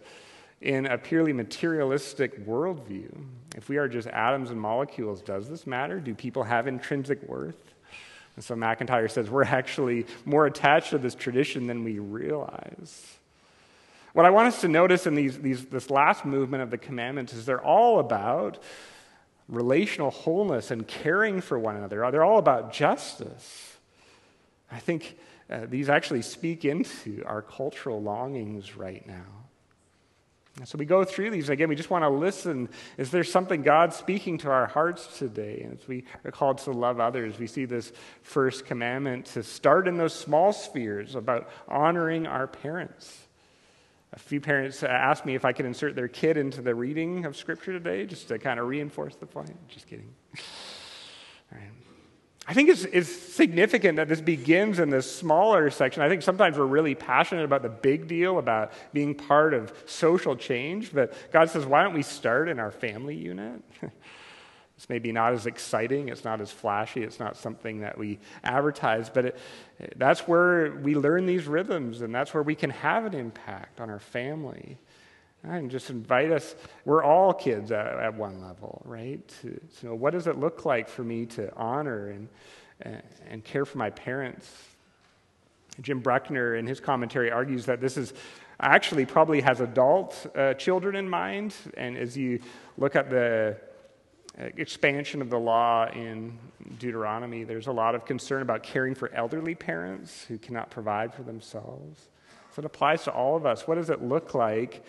in 0.63 0.87
a 0.87 0.97
purely 0.97 1.33
materialistic 1.33 2.47
worldview. 2.47 3.11
If 3.57 3.69
we 3.69 3.77
are 3.77 3.89
just 3.89 4.09
atoms 4.09 4.51
and 4.51 4.61
molecules, 4.61 5.21
does 5.21 5.49
this 5.49 5.67
matter? 5.67 6.01
Do 6.01 6.15
people 6.15 6.45
have 6.45 6.67
intrinsic 6.67 7.23
worth? 7.29 7.75
And 8.37 8.45
so 8.45 8.57
MacIntyre 8.57 9.09
says 9.09 9.29
we're 9.29 9.45
actually 9.45 10.07
more 10.25 10.47
attached 10.47 10.91
to 10.91 10.99
this 10.99 11.15
tradition 11.15 11.67
than 11.67 11.85
we 11.85 11.99
realize. 11.99 13.17
What 14.15 14.25
I 14.25 14.31
want 14.31 14.49
us 14.49 14.61
to 14.63 14.69
notice 14.69 15.07
in 15.07 15.15
these, 15.15 15.39
these, 15.39 15.67
this 15.67 15.91
last 15.91 16.25
movement 16.25 16.63
of 16.63 16.71
the 16.71 16.79
commandments 16.79 17.33
is 17.33 17.45
they're 17.45 17.65
all 17.65 17.99
about 17.99 18.63
relational 19.49 20.11
wholeness 20.11 20.71
and 20.71 20.87
caring 20.87 21.41
for 21.41 21.59
one 21.59 21.77
another. 21.77 22.09
They're 22.11 22.25
all 22.25 22.39
about 22.39 22.73
justice. 22.73 23.77
I 24.71 24.79
think 24.79 25.19
uh, 25.51 25.67
these 25.69 25.89
actually 25.89 26.23
speak 26.23 26.65
into 26.65 27.23
our 27.27 27.43
cultural 27.43 28.01
longings 28.01 28.77
right 28.77 29.07
now. 29.07 29.42
And 30.59 30.69
so 30.69 30.77
we 30.77 30.85
go 30.85 31.03
through 31.03 31.31
these. 31.31 31.49
Again, 31.49 31.69
we 31.71 31.77
just 31.77 31.89
want 31.89 32.05
to 32.05 32.11
listen. 32.11 32.69
Is 32.99 33.11
there 33.11 33.25
something 33.25 33.63
God 33.63 33.95
speaking 33.95 34.37
to 34.39 34.51
our 34.51 34.67
hearts 34.67 35.19
today? 35.19 35.63
And 35.65 35.79
as 35.79 35.89
we 35.89 36.05
are 36.25 36.31
called 36.31 36.59
to 36.59 36.73
love 36.73 37.01
others, 37.01 37.39
we 37.39 37.47
see 37.47 37.65
this 37.65 37.91
first 38.23 38.67
commandment 38.67 39.27
to 39.27 39.43
start 39.43 39.89
in 39.89 39.97
those 39.97 40.15
small 40.15 40.53
spheres 40.53 41.15
about 41.15 41.49
honoring 41.69 42.27
our 42.27 42.47
parents. 42.47 43.29
A 44.13 44.19
few 44.19 44.43
parents 44.43 44.83
asked 44.83 45.25
me 45.25 45.35
if 45.35 45.47
I 45.47 45.53
could 45.53 45.65
insert 45.65 45.97
their 45.97 46.09
kid 46.09 46.37
into 46.37 46.61
the 46.61 46.75
reading 46.75 47.25
of 47.25 47.35
Scripture 47.35 47.73
today, 47.73 48.05
just 48.05 48.29
to 48.29 48.39
kind 48.39 48.61
of 48.61 48.67
reinforce 48.67 49.15
the 49.17 49.25
point. 49.25 49.57
Just 49.69 49.87
kidding. 49.87 50.13
All 51.51 51.59
right. 51.59 51.82
I 52.47 52.55
think 52.55 52.71
it's, 52.71 52.85
it's, 52.85 53.09
significant 53.33 53.97
that 53.97 54.09
this 54.09 54.21
begins 54.21 54.79
in 54.79 54.91
this 54.91 55.11
smaller 55.11 55.71
section. 55.71 56.03
I 56.03 56.09
think 56.09 56.23
sometimes 56.23 56.59
we're 56.59 56.67
really 56.67 56.95
passionate 56.95 57.45
about 57.45 57.63
the 57.63 57.71
big 57.71 58.07
deal, 58.07 58.39
about 58.39 58.73
being 58.93 59.15
part 59.15 59.55
of 59.55 59.73
social 59.87 60.37
change, 60.37 60.93
but 60.93 61.15
God 61.33 61.49
says, 61.49 61.65
why 61.65 61.83
don't 61.83 61.95
we 61.95 62.03
start 62.03 62.49
in 62.49 62.59
our 62.59 62.71
family 62.71 63.17
unit? 63.17 63.63
it's 64.77 64.89
maybe 64.89 65.13
not 65.13 65.33
as 65.33 65.47
exciting, 65.47 66.09
it's 66.09 66.25
not 66.25 66.41
as 66.41 66.51
flashy, 66.51 67.03
it's 67.03 67.19
not 67.19 67.37
something 67.37 67.81
that 67.81 67.97
we 67.97 68.19
advertise, 68.45 69.09
but 69.09 69.27
it, 69.27 69.39
that's 69.97 70.29
where 70.29 70.73
we 70.73 70.95
learn 70.95 71.25
these 71.25 71.47
rhythms, 71.47 72.03
and 72.03 72.15
that's 72.15 72.35
where 72.35 72.43
we 72.43 72.55
can 72.55 72.71
have 72.71 73.07
an 73.07 73.15
impact 73.15 73.81
on 73.81 73.89
our 73.89 74.01
family. 74.01 74.79
And 75.45 75.71
just 75.71 75.91
invite 75.91 76.31
us, 76.31 76.55
we're 76.85 77.03
all 77.03 77.33
kids 77.33 77.73
at, 77.73 77.87
at 77.87 78.15
one 78.15 78.41
level, 78.41 78.81
right? 78.85 79.21
To, 79.43 79.61
know 79.83 79.95
what 79.95 80.13
does 80.13 80.27
it 80.29 80.39
look 80.39 80.65
like 80.65 80.89
for 80.89 81.03
me 81.03 81.27
to 81.27 81.53
honor 81.57 82.09
and, 82.09 82.29
and, 82.81 83.03
and 83.29 83.45
care 83.45 83.65
for 83.65 83.79
my 83.79 83.91
parents? 83.91 84.51
Jim 85.81 86.01
Bruckner, 86.01 86.55
in 86.55 86.67
his 86.67 86.79
commentary, 86.79 87.33
argues 87.33 87.67
that 87.67 87.81
this 87.81 87.97
is 87.97 88.13
actually 88.61 89.05
probably 89.05 89.41
has 89.41 89.61
adult 89.61 90.27
uh, 90.37 90.55
children 90.55 90.95
in 90.95 91.09
mind. 91.09 91.55
And 91.77 91.97
as 91.97 92.17
you 92.17 92.39
look 92.79 92.95
at 92.95 93.11
the 93.11 93.57
uh, 94.39 94.45
expansion 94.57 95.21
of 95.21 95.31
the 95.31 95.39
law 95.39 95.89
in 95.91 96.39
Deuteronomy, 96.79 97.43
there's 97.43 97.67
a 97.67 97.73
lot 97.73 97.97
of 97.97 98.05
concern 98.05 98.43
about 98.43 98.63
caring 98.63 98.95
for 98.95 99.13
elderly 99.13 99.57
parents 99.57 100.25
who 100.29 100.39
cannot 100.39 100.71
provide 100.71 101.13
for 101.13 101.23
themselves. 101.23 102.09
So 102.55 102.61
it 102.61 102.67
applies 102.67 103.05
to 103.05 103.11
all 103.11 103.37
of 103.37 103.47
us. 103.47 103.67
What 103.67 103.77
does 103.77 103.89
it 103.89 104.03
look 104.03 104.35
like 104.35 104.85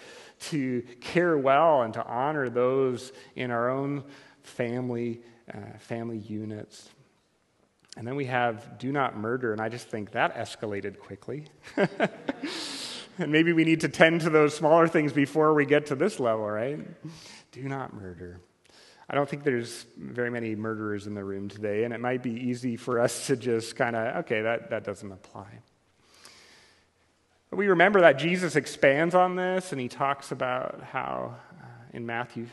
to 0.50 0.82
care 1.00 1.38
well 1.38 1.84
and 1.84 1.94
to 1.94 2.06
honor 2.06 2.50
those 2.50 3.14
in 3.36 3.52
our 3.52 3.70
own 3.70 4.04
family, 4.42 5.22
uh, 5.54 5.78
family 5.80 6.18
units? 6.18 6.90
And 7.96 8.08
then 8.08 8.16
we 8.16 8.26
have 8.26 8.78
do 8.80 8.92
not 8.92 9.16
murder, 9.16 9.54
and 9.54 9.62
I 9.62 9.70
just 9.70 9.88
think 9.88 10.12
that 10.12 10.36
escalated 10.36 11.00
quickly. 11.00 11.46
and 11.78 13.32
maybe 13.32 13.54
we 13.54 13.64
need 13.64 13.82
to 13.82 13.90
tend 13.90 14.22
to 14.22 14.30
those 14.30 14.56
smaller 14.56 14.88
things 14.88 15.14
before 15.14 15.54
we 15.54 15.66
get 15.66 15.86
to 15.88 15.96
this 15.96 16.20
level, 16.20 16.50
right? 16.50 16.80
Do 17.52 17.64
not 17.64 17.94
murder. 17.94 18.42
I 19.10 19.16
don't 19.16 19.30
think 19.30 19.44
there's 19.44 19.86
very 19.98 20.32
many 20.32 20.56
murderers 20.56 21.08
in 21.08 21.14
the 21.14 21.24
room 21.24 21.50
today, 21.50 21.84
and 21.84 21.94
it 21.94 22.00
might 22.00 22.24
be 22.24 22.32
easy 22.32 22.76
for 22.76 23.00
us 23.00 23.28
to 23.28 23.36
just 23.36 23.76
kind 23.76 23.96
of, 23.96 24.18
okay, 24.18 24.42
that, 24.42 24.72
that 24.72 24.84
doesn't 24.84 25.12
apply. 25.12 25.60
We 27.56 27.68
remember 27.68 28.02
that 28.02 28.18
Jesus 28.18 28.56
expands 28.56 29.14
on 29.14 29.36
this, 29.36 29.72
and 29.72 29.80
he 29.80 29.88
talks 29.88 30.32
about 30.32 30.82
how 30.82 31.36
uh, 31.62 31.66
in 31.92 32.06
Matthew 32.06 32.48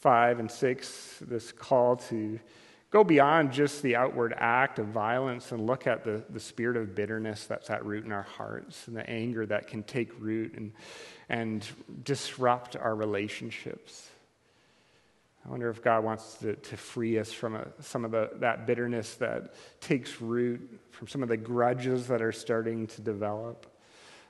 5 0.00 0.40
and 0.40 0.50
6, 0.50 1.18
this 1.20 1.52
call 1.52 1.96
to 1.96 2.40
go 2.90 3.04
beyond 3.04 3.52
just 3.52 3.82
the 3.82 3.94
outward 3.94 4.34
act 4.36 4.80
of 4.80 4.86
violence 4.86 5.52
and 5.52 5.64
look 5.64 5.86
at 5.86 6.02
the, 6.02 6.24
the 6.28 6.40
spirit 6.40 6.76
of 6.76 6.94
bitterness 6.94 7.46
that's 7.46 7.70
at 7.70 7.84
root 7.84 8.04
in 8.04 8.10
our 8.10 8.22
hearts 8.22 8.88
and 8.88 8.96
the 8.96 9.08
anger 9.08 9.46
that 9.46 9.68
can 9.68 9.84
take 9.84 10.10
root 10.18 10.54
and, 10.56 10.72
and 11.28 11.64
disrupt 12.02 12.74
our 12.74 12.96
relationships. 12.96 14.10
I 15.46 15.50
wonder 15.50 15.70
if 15.70 15.82
God 15.82 16.02
wants 16.02 16.34
to, 16.38 16.56
to 16.56 16.76
free 16.76 17.18
us 17.18 17.32
from 17.32 17.54
a, 17.54 17.66
some 17.80 18.04
of 18.04 18.10
the, 18.10 18.30
that 18.36 18.66
bitterness 18.66 19.14
that 19.16 19.54
takes 19.80 20.20
root, 20.20 20.80
from 20.90 21.06
some 21.06 21.22
of 21.22 21.28
the 21.28 21.36
grudges 21.36 22.08
that 22.08 22.20
are 22.20 22.32
starting 22.32 22.88
to 22.88 23.00
develop. 23.00 23.71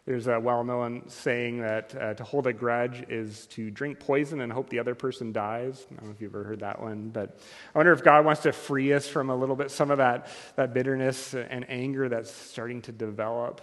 There's 0.04 0.26
a 0.26 0.40
well 0.40 0.64
known 0.64 1.08
saying 1.08 1.60
that 1.60 1.94
uh, 1.94 2.14
to 2.14 2.24
hold 2.24 2.48
a 2.48 2.52
grudge 2.52 3.04
is 3.08 3.46
to 3.48 3.70
drink 3.70 4.00
poison 4.00 4.40
and 4.40 4.52
hope 4.52 4.68
the 4.68 4.80
other 4.80 4.96
person 4.96 5.32
dies. 5.32 5.86
I 5.90 5.94
don't 5.94 6.06
know 6.06 6.10
if 6.10 6.20
you've 6.20 6.34
ever 6.34 6.42
heard 6.42 6.60
that 6.60 6.82
one, 6.82 7.10
but 7.10 7.38
I 7.72 7.78
wonder 7.78 7.92
if 7.92 8.02
God 8.02 8.24
wants 8.24 8.42
to 8.42 8.52
free 8.52 8.92
us 8.92 9.06
from 9.06 9.30
a 9.30 9.36
little 9.36 9.54
bit, 9.54 9.70
some 9.70 9.92
of 9.92 9.98
that, 9.98 10.26
that 10.56 10.74
bitterness 10.74 11.34
and 11.34 11.64
anger 11.68 12.08
that's 12.08 12.32
starting 12.32 12.82
to 12.82 12.92
develop 12.92 13.60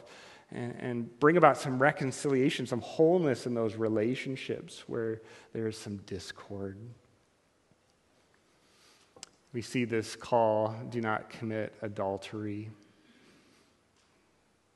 and, 0.51 0.75
and 0.79 1.19
bring 1.19 1.35
about 1.35 1.57
some 1.57 1.77
reconciliation, 1.77 2.65
some 2.65 2.81
wholeness 2.81 3.45
in 3.45 3.53
those 3.53 3.75
relationships 3.75 4.85
where 4.87 5.21
there's 5.51 5.77
some 5.77 5.97
discord. 6.05 6.77
We 9.51 9.61
see 9.61 9.83
this 9.83 10.15
call 10.15 10.73
do 10.89 11.01
not 11.01 11.29
commit 11.29 11.73
adultery. 11.81 12.69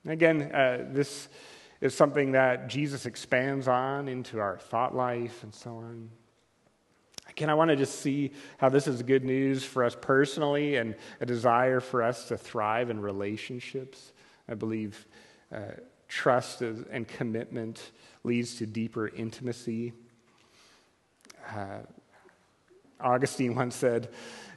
Again, 0.06 0.52
uh, 0.54 0.90
this 0.90 1.30
is 1.84 1.94
something 1.94 2.32
that 2.32 2.70
Jesus 2.70 3.06
expands 3.06 3.68
on 3.68 4.08
into 4.08 4.40
our 4.40 4.58
thought 4.58 4.96
life 4.96 5.44
and 5.44 5.54
so 5.54 5.72
on. 5.76 6.10
Again, 7.30 7.50
I 7.50 7.56
want 7.56 7.72
to 7.72 7.76
just 7.76 8.00
see 8.00 8.32
how 8.58 8.70
this 8.70 8.88
is 8.88 9.04
good 9.04 9.26
news 9.26 9.66
for 9.66 9.84
us 9.84 9.94
personally 10.00 10.78
and 10.78 10.96
a 11.20 11.26
desire 11.26 11.82
for 11.82 12.02
us 12.02 12.30
to 12.30 12.38
thrive 12.38 12.90
in 12.90 13.02
relationships. 13.02 14.14
I 14.48 14.54
believe 14.54 15.06
uh, 15.54 15.60
trust 16.08 16.62
and 16.62 17.06
commitment 17.06 17.92
leads 18.24 18.56
to 18.60 18.66
deeper 18.66 19.10
intimacy. 19.10 19.92
Uh, 21.54 21.80
Augustine 23.02 23.56
once 23.56 23.76
said, 23.76 24.08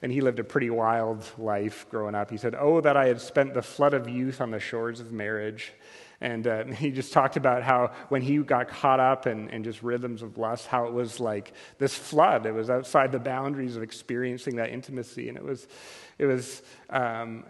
and 0.01 0.13
he 0.13 0.21
lived 0.21 0.39
a 0.39 0.45
pretty 0.45 0.71
wild 0.71 1.29
life 1.39 1.87
growing 1.91 2.15
up. 2.15 2.31
He 2.31 2.37
said, 2.37 2.55
Oh, 2.57 2.81
that 2.83 2.97
I 2.97 3.09
had 3.09 3.21
spent 3.21 3.53
the 3.53 3.63
flood 3.63 3.95
of 3.95 4.09
youth 4.09 4.41
on 4.41 4.53
the 4.53 4.61
shores 4.61 5.01
of 5.01 5.11
marriage 5.11 5.73
and 6.21 6.47
uh, 6.47 6.65
he 6.67 6.91
just 6.91 7.13
talked 7.13 7.37
about 7.37 7.63
how 7.63 7.93
when 8.09 8.23
he 8.23 8.39
got 8.39 8.69
caught 8.69 9.01
up 9.01 9.27
in, 9.27 9.49
in 9.51 9.65
just 9.65 9.83
rhythms 9.83 10.23
of 10.23 10.39
lust, 10.39 10.67
how 10.67 10.87
it 10.87 10.93
was 10.93 11.21
like 11.21 11.53
this 11.79 11.95
flood. 11.95 12.47
It 12.47 12.53
was 12.53 12.71
outside 12.71 13.13
the 13.13 13.19
boundaries 13.19 13.77
of 13.77 13.83
experiencing 13.83 14.57
that 14.57 14.71
intimacy. 14.71 15.29
And 15.29 15.37
it 15.37 15.45
was, 15.45 15.67
it 16.19 16.27
was 16.27 16.63
um, 16.91 17.45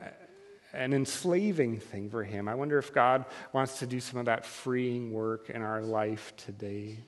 an 0.72 0.92
enslaving 0.92 1.79
thing 1.79 2.11
for 2.11 2.24
him. 2.24 2.48
I 2.48 2.55
wonder 2.55 2.79
if 2.79 2.92
God 2.92 3.24
wants 3.52 3.79
to 3.81 3.87
do 3.87 4.00
some 4.00 4.18
of 4.18 4.26
that 4.26 4.44
freeing 4.44 5.12
work 5.12 5.50
in 5.50 5.62
our 5.62 5.83
life 5.83 6.35
today. 6.37 6.98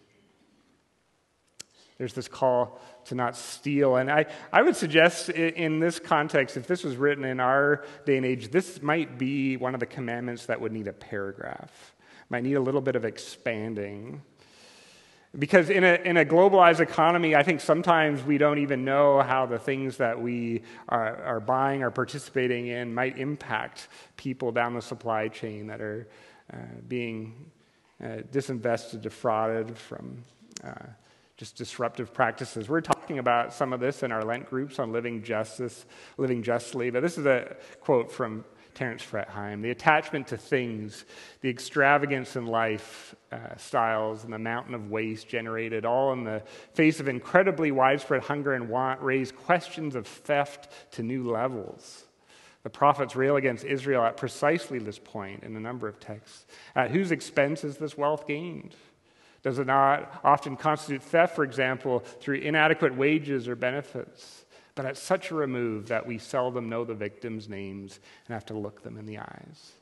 There's 1.98 2.12
this 2.12 2.28
call 2.28 2.80
to 3.06 3.16
not 3.16 3.36
steal. 3.36 3.96
And 3.96 4.10
I, 4.10 4.26
I 4.52 4.62
would 4.62 4.76
suggest 4.76 5.30
in 5.30 5.80
this 5.80 5.98
context, 5.98 6.56
if 6.56 6.66
this 6.68 6.84
was 6.84 6.96
written 6.96 7.24
in 7.24 7.40
our 7.40 7.84
day 8.06 8.16
and 8.16 8.24
age, 8.24 8.50
this 8.50 8.80
might 8.80 9.18
be 9.18 9.56
one 9.56 9.74
of 9.74 9.80
the 9.80 9.86
commandments 9.86 10.46
that 10.46 10.60
would 10.60 10.72
need 10.72 10.86
a 10.86 10.92
paragraph, 10.92 11.94
might 12.30 12.44
need 12.44 12.54
a 12.54 12.60
little 12.60 12.80
bit 12.80 12.94
of 12.94 13.04
expanding. 13.04 14.22
Because 15.36 15.70
in 15.70 15.82
a, 15.82 15.94
in 16.04 16.16
a 16.16 16.24
globalized 16.24 16.78
economy, 16.78 17.34
I 17.34 17.42
think 17.42 17.60
sometimes 17.60 18.22
we 18.22 18.38
don't 18.38 18.58
even 18.58 18.84
know 18.84 19.20
how 19.20 19.44
the 19.44 19.58
things 19.58 19.96
that 19.96 20.18
we 20.20 20.62
are, 20.88 21.16
are 21.22 21.40
buying 21.40 21.82
or 21.82 21.90
participating 21.90 22.68
in 22.68 22.94
might 22.94 23.18
impact 23.18 23.88
people 24.16 24.52
down 24.52 24.72
the 24.72 24.80
supply 24.80 25.28
chain 25.28 25.66
that 25.66 25.80
are 25.80 26.08
uh, 26.52 26.56
being 26.86 27.50
uh, 28.02 28.22
disinvested, 28.32 29.02
defrauded 29.02 29.76
from. 29.76 30.22
Uh, 30.62 30.70
just 31.38 31.54
disruptive 31.54 32.12
practices. 32.12 32.68
We're 32.68 32.80
talking 32.80 33.20
about 33.20 33.54
some 33.54 33.72
of 33.72 33.78
this 33.78 34.02
in 34.02 34.10
our 34.10 34.24
Lent 34.24 34.50
groups 34.50 34.80
on 34.80 34.92
living 34.92 35.22
justice, 35.22 35.86
living 36.16 36.42
justly. 36.42 36.90
But 36.90 37.00
this 37.00 37.16
is 37.16 37.26
a 37.26 37.56
quote 37.80 38.10
from 38.10 38.44
Terence 38.74 39.04
Fretheim 39.04 39.62
The 39.62 39.70
attachment 39.70 40.26
to 40.28 40.36
things, 40.36 41.04
the 41.40 41.48
extravagance 41.48 42.34
in 42.34 42.46
life 42.46 43.14
uh, 43.30 43.56
styles, 43.56 44.24
and 44.24 44.32
the 44.32 44.38
mountain 44.38 44.74
of 44.74 44.90
waste 44.90 45.28
generated, 45.28 45.86
all 45.86 46.12
in 46.12 46.24
the 46.24 46.42
face 46.74 46.98
of 46.98 47.06
incredibly 47.06 47.70
widespread 47.70 48.24
hunger 48.24 48.54
and 48.54 48.68
want, 48.68 49.00
raise 49.00 49.30
questions 49.30 49.94
of 49.94 50.08
theft 50.08 50.72
to 50.92 51.04
new 51.04 51.30
levels. 51.30 52.04
The 52.64 52.70
prophets 52.70 53.14
rail 53.14 53.36
against 53.36 53.64
Israel 53.64 54.02
at 54.02 54.16
precisely 54.16 54.80
this 54.80 54.98
point 54.98 55.44
in 55.44 55.54
a 55.54 55.60
number 55.60 55.86
of 55.86 56.00
texts. 56.00 56.46
At 56.74 56.90
whose 56.90 57.12
expense 57.12 57.62
is 57.62 57.76
this 57.76 57.96
wealth 57.96 58.26
gained? 58.26 58.74
Does 59.48 59.58
it 59.58 59.66
not 59.66 60.20
often 60.24 60.58
constitute 60.58 61.02
theft, 61.02 61.34
for 61.34 61.42
example, 61.42 62.00
through 62.00 62.34
inadequate 62.34 62.94
wages 62.94 63.48
or 63.48 63.56
benefits? 63.56 64.44
But 64.74 64.84
at 64.84 64.98
such 64.98 65.30
a 65.30 65.34
remove 65.34 65.88
that 65.88 66.04
we 66.04 66.18
seldom 66.18 66.68
know 66.68 66.84
the 66.84 66.92
victims' 66.92 67.48
names 67.48 67.98
and 68.26 68.34
have 68.34 68.44
to 68.44 68.54
look 68.54 68.82
them 68.82 68.98
in 68.98 69.06
the 69.06 69.16
eyes. 69.16 69.72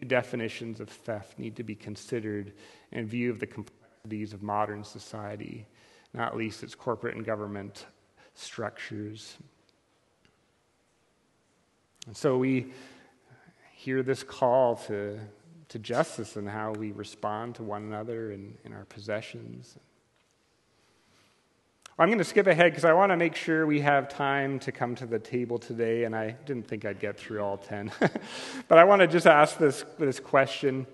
New 0.00 0.08
definitions 0.08 0.80
of 0.80 0.88
theft 0.88 1.38
need 1.38 1.54
to 1.56 1.62
be 1.62 1.74
considered 1.74 2.54
in 2.92 3.06
view 3.06 3.30
of 3.30 3.40
the 3.40 3.46
complexities 3.46 4.32
of 4.32 4.42
modern 4.42 4.82
society, 4.82 5.66
not 6.14 6.34
least 6.34 6.62
its 6.62 6.74
corporate 6.74 7.14
and 7.14 7.26
government 7.26 7.84
structures. 8.32 9.36
And 12.06 12.16
so 12.16 12.38
we 12.38 12.72
hear 13.74 14.02
this 14.02 14.22
call 14.22 14.76
to 14.86 15.20
to 15.68 15.78
justice 15.78 16.36
and 16.36 16.48
how 16.48 16.72
we 16.72 16.92
respond 16.92 17.54
to 17.56 17.62
one 17.62 17.82
another 17.82 18.30
and 18.30 18.56
in 18.64 18.72
our 18.72 18.84
possessions. 18.84 19.78
I'm 21.96 22.08
going 22.08 22.18
to 22.18 22.24
skip 22.24 22.48
ahead 22.48 22.72
because 22.72 22.84
I 22.84 22.92
want 22.92 23.12
to 23.12 23.16
make 23.16 23.36
sure 23.36 23.66
we 23.66 23.80
have 23.80 24.08
time 24.08 24.58
to 24.60 24.72
come 24.72 24.96
to 24.96 25.06
the 25.06 25.20
table 25.20 25.58
today, 25.58 26.04
and 26.04 26.16
I 26.16 26.32
didn't 26.44 26.66
think 26.66 26.84
I'd 26.84 26.98
get 26.98 27.16
through 27.16 27.40
all 27.40 27.56
10. 27.56 27.92
but 28.68 28.78
I 28.78 28.82
want 28.82 29.00
to 29.00 29.06
just 29.06 29.28
ask 29.28 29.58
this, 29.58 29.84
this 29.96 30.18
question 30.18 30.86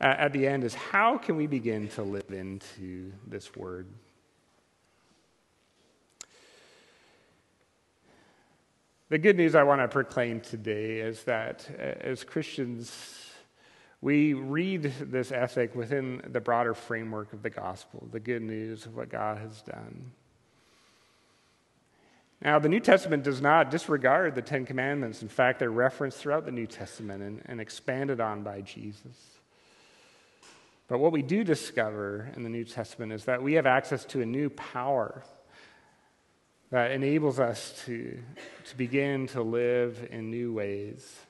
uh, 0.00 0.14
at 0.16 0.32
the 0.32 0.46
end 0.46 0.62
is 0.62 0.74
how 0.74 1.18
can 1.18 1.36
we 1.36 1.48
begin 1.48 1.88
to 1.88 2.04
live 2.04 2.30
into 2.30 3.12
this 3.26 3.56
word? 3.56 3.88
The 9.08 9.18
good 9.18 9.36
news 9.36 9.56
I 9.56 9.64
want 9.64 9.80
to 9.80 9.88
proclaim 9.88 10.40
today 10.40 11.00
is 11.00 11.24
that 11.24 11.68
uh, 11.78 11.82
as 11.82 12.22
Christians, 12.22 13.27
we 14.00 14.32
read 14.32 14.82
this 15.00 15.32
ethic 15.32 15.74
within 15.74 16.22
the 16.28 16.40
broader 16.40 16.74
framework 16.74 17.32
of 17.32 17.42
the 17.42 17.50
gospel, 17.50 18.06
the 18.12 18.20
good 18.20 18.42
news 18.42 18.86
of 18.86 18.94
what 18.94 19.08
God 19.08 19.38
has 19.38 19.60
done. 19.62 20.12
Now, 22.40 22.60
the 22.60 22.68
New 22.68 22.78
Testament 22.78 23.24
does 23.24 23.40
not 23.40 23.70
disregard 23.70 24.36
the 24.36 24.42
Ten 24.42 24.64
Commandments. 24.64 25.22
In 25.22 25.28
fact, 25.28 25.58
they're 25.58 25.70
referenced 25.70 26.18
throughout 26.18 26.44
the 26.44 26.52
New 26.52 26.68
Testament 26.68 27.22
and, 27.22 27.42
and 27.46 27.60
expanded 27.60 28.20
on 28.20 28.44
by 28.44 28.60
Jesus. 28.60 29.16
But 30.86 30.98
what 30.98 31.10
we 31.10 31.22
do 31.22 31.42
discover 31.42 32.30
in 32.36 32.44
the 32.44 32.48
New 32.48 32.64
Testament 32.64 33.12
is 33.12 33.24
that 33.24 33.42
we 33.42 33.54
have 33.54 33.66
access 33.66 34.04
to 34.06 34.22
a 34.22 34.26
new 34.26 34.48
power 34.50 35.24
that 36.70 36.92
enables 36.92 37.40
us 37.40 37.82
to, 37.86 38.18
to 38.66 38.76
begin 38.76 39.26
to 39.28 39.42
live 39.42 40.06
in 40.10 40.30
new 40.30 40.52
ways. 40.52 41.20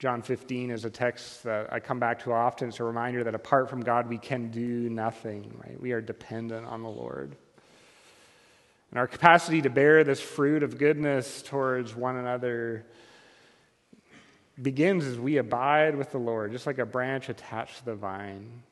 John 0.00 0.22
15 0.22 0.70
is 0.70 0.86
a 0.86 0.90
text 0.90 1.42
that 1.42 1.70
I 1.70 1.78
come 1.78 1.98
back 2.00 2.20
to 2.20 2.32
often. 2.32 2.70
It's 2.70 2.80
a 2.80 2.84
reminder 2.84 3.22
that 3.24 3.34
apart 3.34 3.68
from 3.68 3.82
God, 3.82 4.08
we 4.08 4.16
can 4.16 4.50
do 4.50 4.88
nothing, 4.88 5.52
right? 5.62 5.78
We 5.78 5.92
are 5.92 6.00
dependent 6.00 6.66
on 6.66 6.82
the 6.82 6.88
Lord. 6.88 7.36
And 8.90 8.98
our 8.98 9.06
capacity 9.06 9.60
to 9.60 9.68
bear 9.68 10.02
this 10.02 10.18
fruit 10.18 10.62
of 10.62 10.78
goodness 10.78 11.42
towards 11.42 11.94
one 11.94 12.16
another 12.16 12.86
begins 14.60 15.04
as 15.04 15.18
we 15.18 15.36
abide 15.36 15.94
with 15.94 16.12
the 16.12 16.18
Lord, 16.18 16.52
just 16.52 16.66
like 16.66 16.78
a 16.78 16.86
branch 16.86 17.28
attached 17.28 17.80
to 17.80 17.84
the 17.84 17.94
vine. 17.94 18.62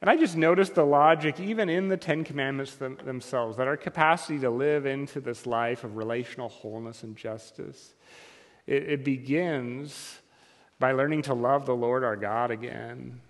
And 0.00 0.08
I 0.08 0.16
just 0.16 0.36
noticed 0.36 0.76
the 0.76 0.86
logic, 0.86 1.40
even 1.40 1.68
in 1.68 1.88
the 1.88 1.96
Ten 1.96 2.22
Commandments 2.22 2.76
them, 2.76 2.96
themselves, 3.04 3.56
that 3.56 3.66
our 3.66 3.76
capacity 3.76 4.38
to 4.38 4.50
live 4.50 4.86
into 4.86 5.20
this 5.20 5.46
life 5.46 5.82
of 5.82 5.96
relational 5.96 6.48
wholeness 6.48 7.02
and 7.02 7.16
justice, 7.16 7.92
it, 8.68 8.84
it 8.84 9.04
begins 9.04 10.20
by 10.78 10.92
learning 10.92 11.22
to 11.22 11.34
love 11.34 11.66
the 11.66 11.74
Lord 11.74 12.04
our 12.04 12.16
God 12.16 12.50
again, 12.50 13.20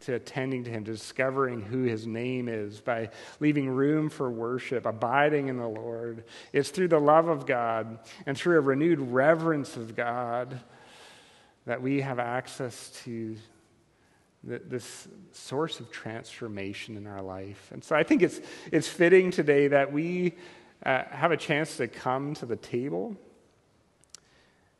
to 0.00 0.14
attending 0.14 0.64
to 0.64 0.70
Him, 0.70 0.84
to 0.84 0.92
discovering 0.92 1.60
who 1.60 1.82
His 1.82 2.06
name 2.06 2.48
is, 2.48 2.80
by 2.80 3.10
leaving 3.38 3.68
room 3.68 4.08
for 4.08 4.30
worship, 4.30 4.86
abiding 4.86 5.48
in 5.48 5.58
the 5.58 5.68
Lord. 5.68 6.24
It's 6.52 6.70
through 6.70 6.88
the 6.88 7.00
love 7.00 7.28
of 7.28 7.46
God 7.46 7.98
and 8.26 8.36
through 8.36 8.56
a 8.56 8.62
renewed 8.62 9.00
reverence 9.00 9.76
of 9.76 9.94
God 9.94 10.58
that 11.66 11.82
we 11.82 12.00
have 12.00 12.18
access 12.18 12.90
to 13.04 13.36
this 14.42 15.06
source 15.32 15.80
of 15.80 15.90
transformation 15.90 16.96
in 16.96 17.06
our 17.06 17.20
life. 17.20 17.70
And 17.72 17.84
so 17.84 17.94
I 17.94 18.02
think 18.02 18.22
it's, 18.22 18.40
it's 18.72 18.88
fitting 18.88 19.30
today 19.30 19.68
that 19.68 19.92
we 19.92 20.34
uh, 20.84 21.02
have 21.10 21.30
a 21.30 21.36
chance 21.36 21.76
to 21.76 21.88
come 21.88 22.32
to 22.34 22.46
the 22.46 22.56
table. 22.56 23.16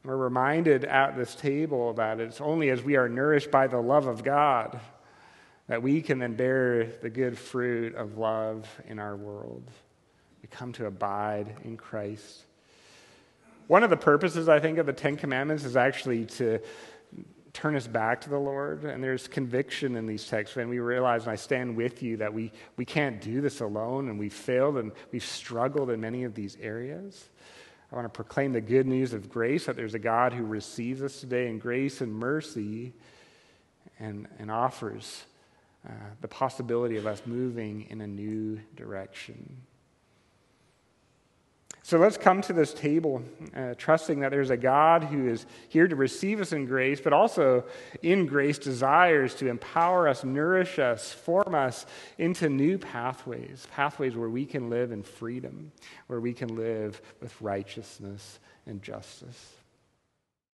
We're 0.02 0.16
reminded 0.16 0.84
at 0.84 1.16
this 1.16 1.34
table 1.34 1.92
that 1.94 2.20
it's 2.20 2.40
only 2.40 2.70
as 2.70 2.82
we 2.82 2.96
are 2.96 3.08
nourished 3.08 3.50
by 3.50 3.66
the 3.66 3.80
love 3.80 4.06
of 4.06 4.24
God 4.24 4.80
that 5.70 5.82
we 5.82 6.02
can 6.02 6.18
then 6.18 6.34
bear 6.34 6.84
the 6.84 7.10
good 7.10 7.38
fruit 7.38 7.94
of 7.94 8.18
love 8.18 8.68
in 8.88 8.98
our 8.98 9.14
world. 9.14 9.62
We 10.42 10.48
come 10.48 10.72
to 10.72 10.86
abide 10.86 11.54
in 11.62 11.76
Christ. 11.76 12.44
One 13.68 13.84
of 13.84 13.90
the 13.90 13.96
purposes, 13.96 14.48
I 14.48 14.58
think, 14.58 14.78
of 14.78 14.86
the 14.86 14.92
Ten 14.92 15.16
Commandments 15.16 15.64
is 15.64 15.76
actually 15.76 16.24
to 16.24 16.58
turn 17.52 17.76
us 17.76 17.86
back 17.86 18.22
to 18.22 18.30
the 18.30 18.38
Lord. 18.38 18.84
And 18.84 19.00
there's 19.00 19.28
conviction 19.28 19.94
in 19.94 20.06
these 20.06 20.26
texts 20.26 20.56
when 20.56 20.68
we 20.68 20.80
realize, 20.80 21.22
and 21.22 21.30
I 21.30 21.36
stand 21.36 21.76
with 21.76 22.02
you, 22.02 22.16
that 22.16 22.34
we, 22.34 22.50
we 22.76 22.84
can't 22.84 23.20
do 23.20 23.40
this 23.40 23.60
alone 23.60 24.08
and 24.08 24.18
we've 24.18 24.34
failed 24.34 24.76
and 24.76 24.90
we've 25.12 25.24
struggled 25.24 25.90
in 25.90 26.00
many 26.00 26.24
of 26.24 26.34
these 26.34 26.56
areas. 26.60 27.28
I 27.90 27.96
want 27.96 28.05
to 28.05 28.16
proclaim 28.16 28.53
the 28.53 28.61
good 28.61 28.87
news 28.87 29.12
of 29.12 29.29
grace 29.29 29.66
that 29.66 29.74
there's 29.74 29.94
a 29.94 29.98
God 29.98 30.33
who 30.33 30.44
receives 30.44 31.03
us 31.03 31.18
today 31.18 31.48
in 31.48 31.59
grace 31.59 32.00
and 32.00 32.14
mercy 32.14 32.92
and, 33.98 34.29
and 34.38 34.50
offers 34.50 35.24
uh, 35.88 35.92
the 36.20 36.29
possibility 36.29 36.96
of 36.98 37.07
us 37.07 37.22
moving 37.26 37.87
in 37.90 38.00
a 38.00 38.07
new 38.07 38.61
direction. 38.76 39.62
So 41.90 41.98
let's 41.98 42.16
come 42.16 42.40
to 42.42 42.53
this 42.53 42.72
table 42.72 43.20
uh, 43.53 43.74
trusting 43.76 44.20
that 44.20 44.31
there's 44.31 44.50
a 44.50 44.57
God 44.57 45.03
who 45.03 45.26
is 45.26 45.44
here 45.68 45.88
to 45.88 45.96
receive 45.96 46.40
us 46.40 46.53
in 46.53 46.64
grace, 46.64 47.00
but 47.00 47.12
also 47.12 47.64
in 48.00 48.26
grace 48.26 48.59
desires 48.59 49.35
to 49.35 49.48
empower 49.48 50.07
us, 50.07 50.22
nourish 50.22 50.79
us, 50.79 51.12
form 51.12 51.53
us 51.53 51.87
into 52.16 52.48
new 52.48 52.79
pathways, 52.79 53.66
pathways 53.72 54.14
where 54.14 54.29
we 54.29 54.46
can 54.46 54.70
live 54.70 54.92
in 54.92 55.03
freedom, 55.03 55.72
where 56.07 56.20
we 56.20 56.33
can 56.33 56.55
live 56.55 57.03
with 57.20 57.35
righteousness 57.42 58.38
and 58.66 58.81
justice. 58.85 59.60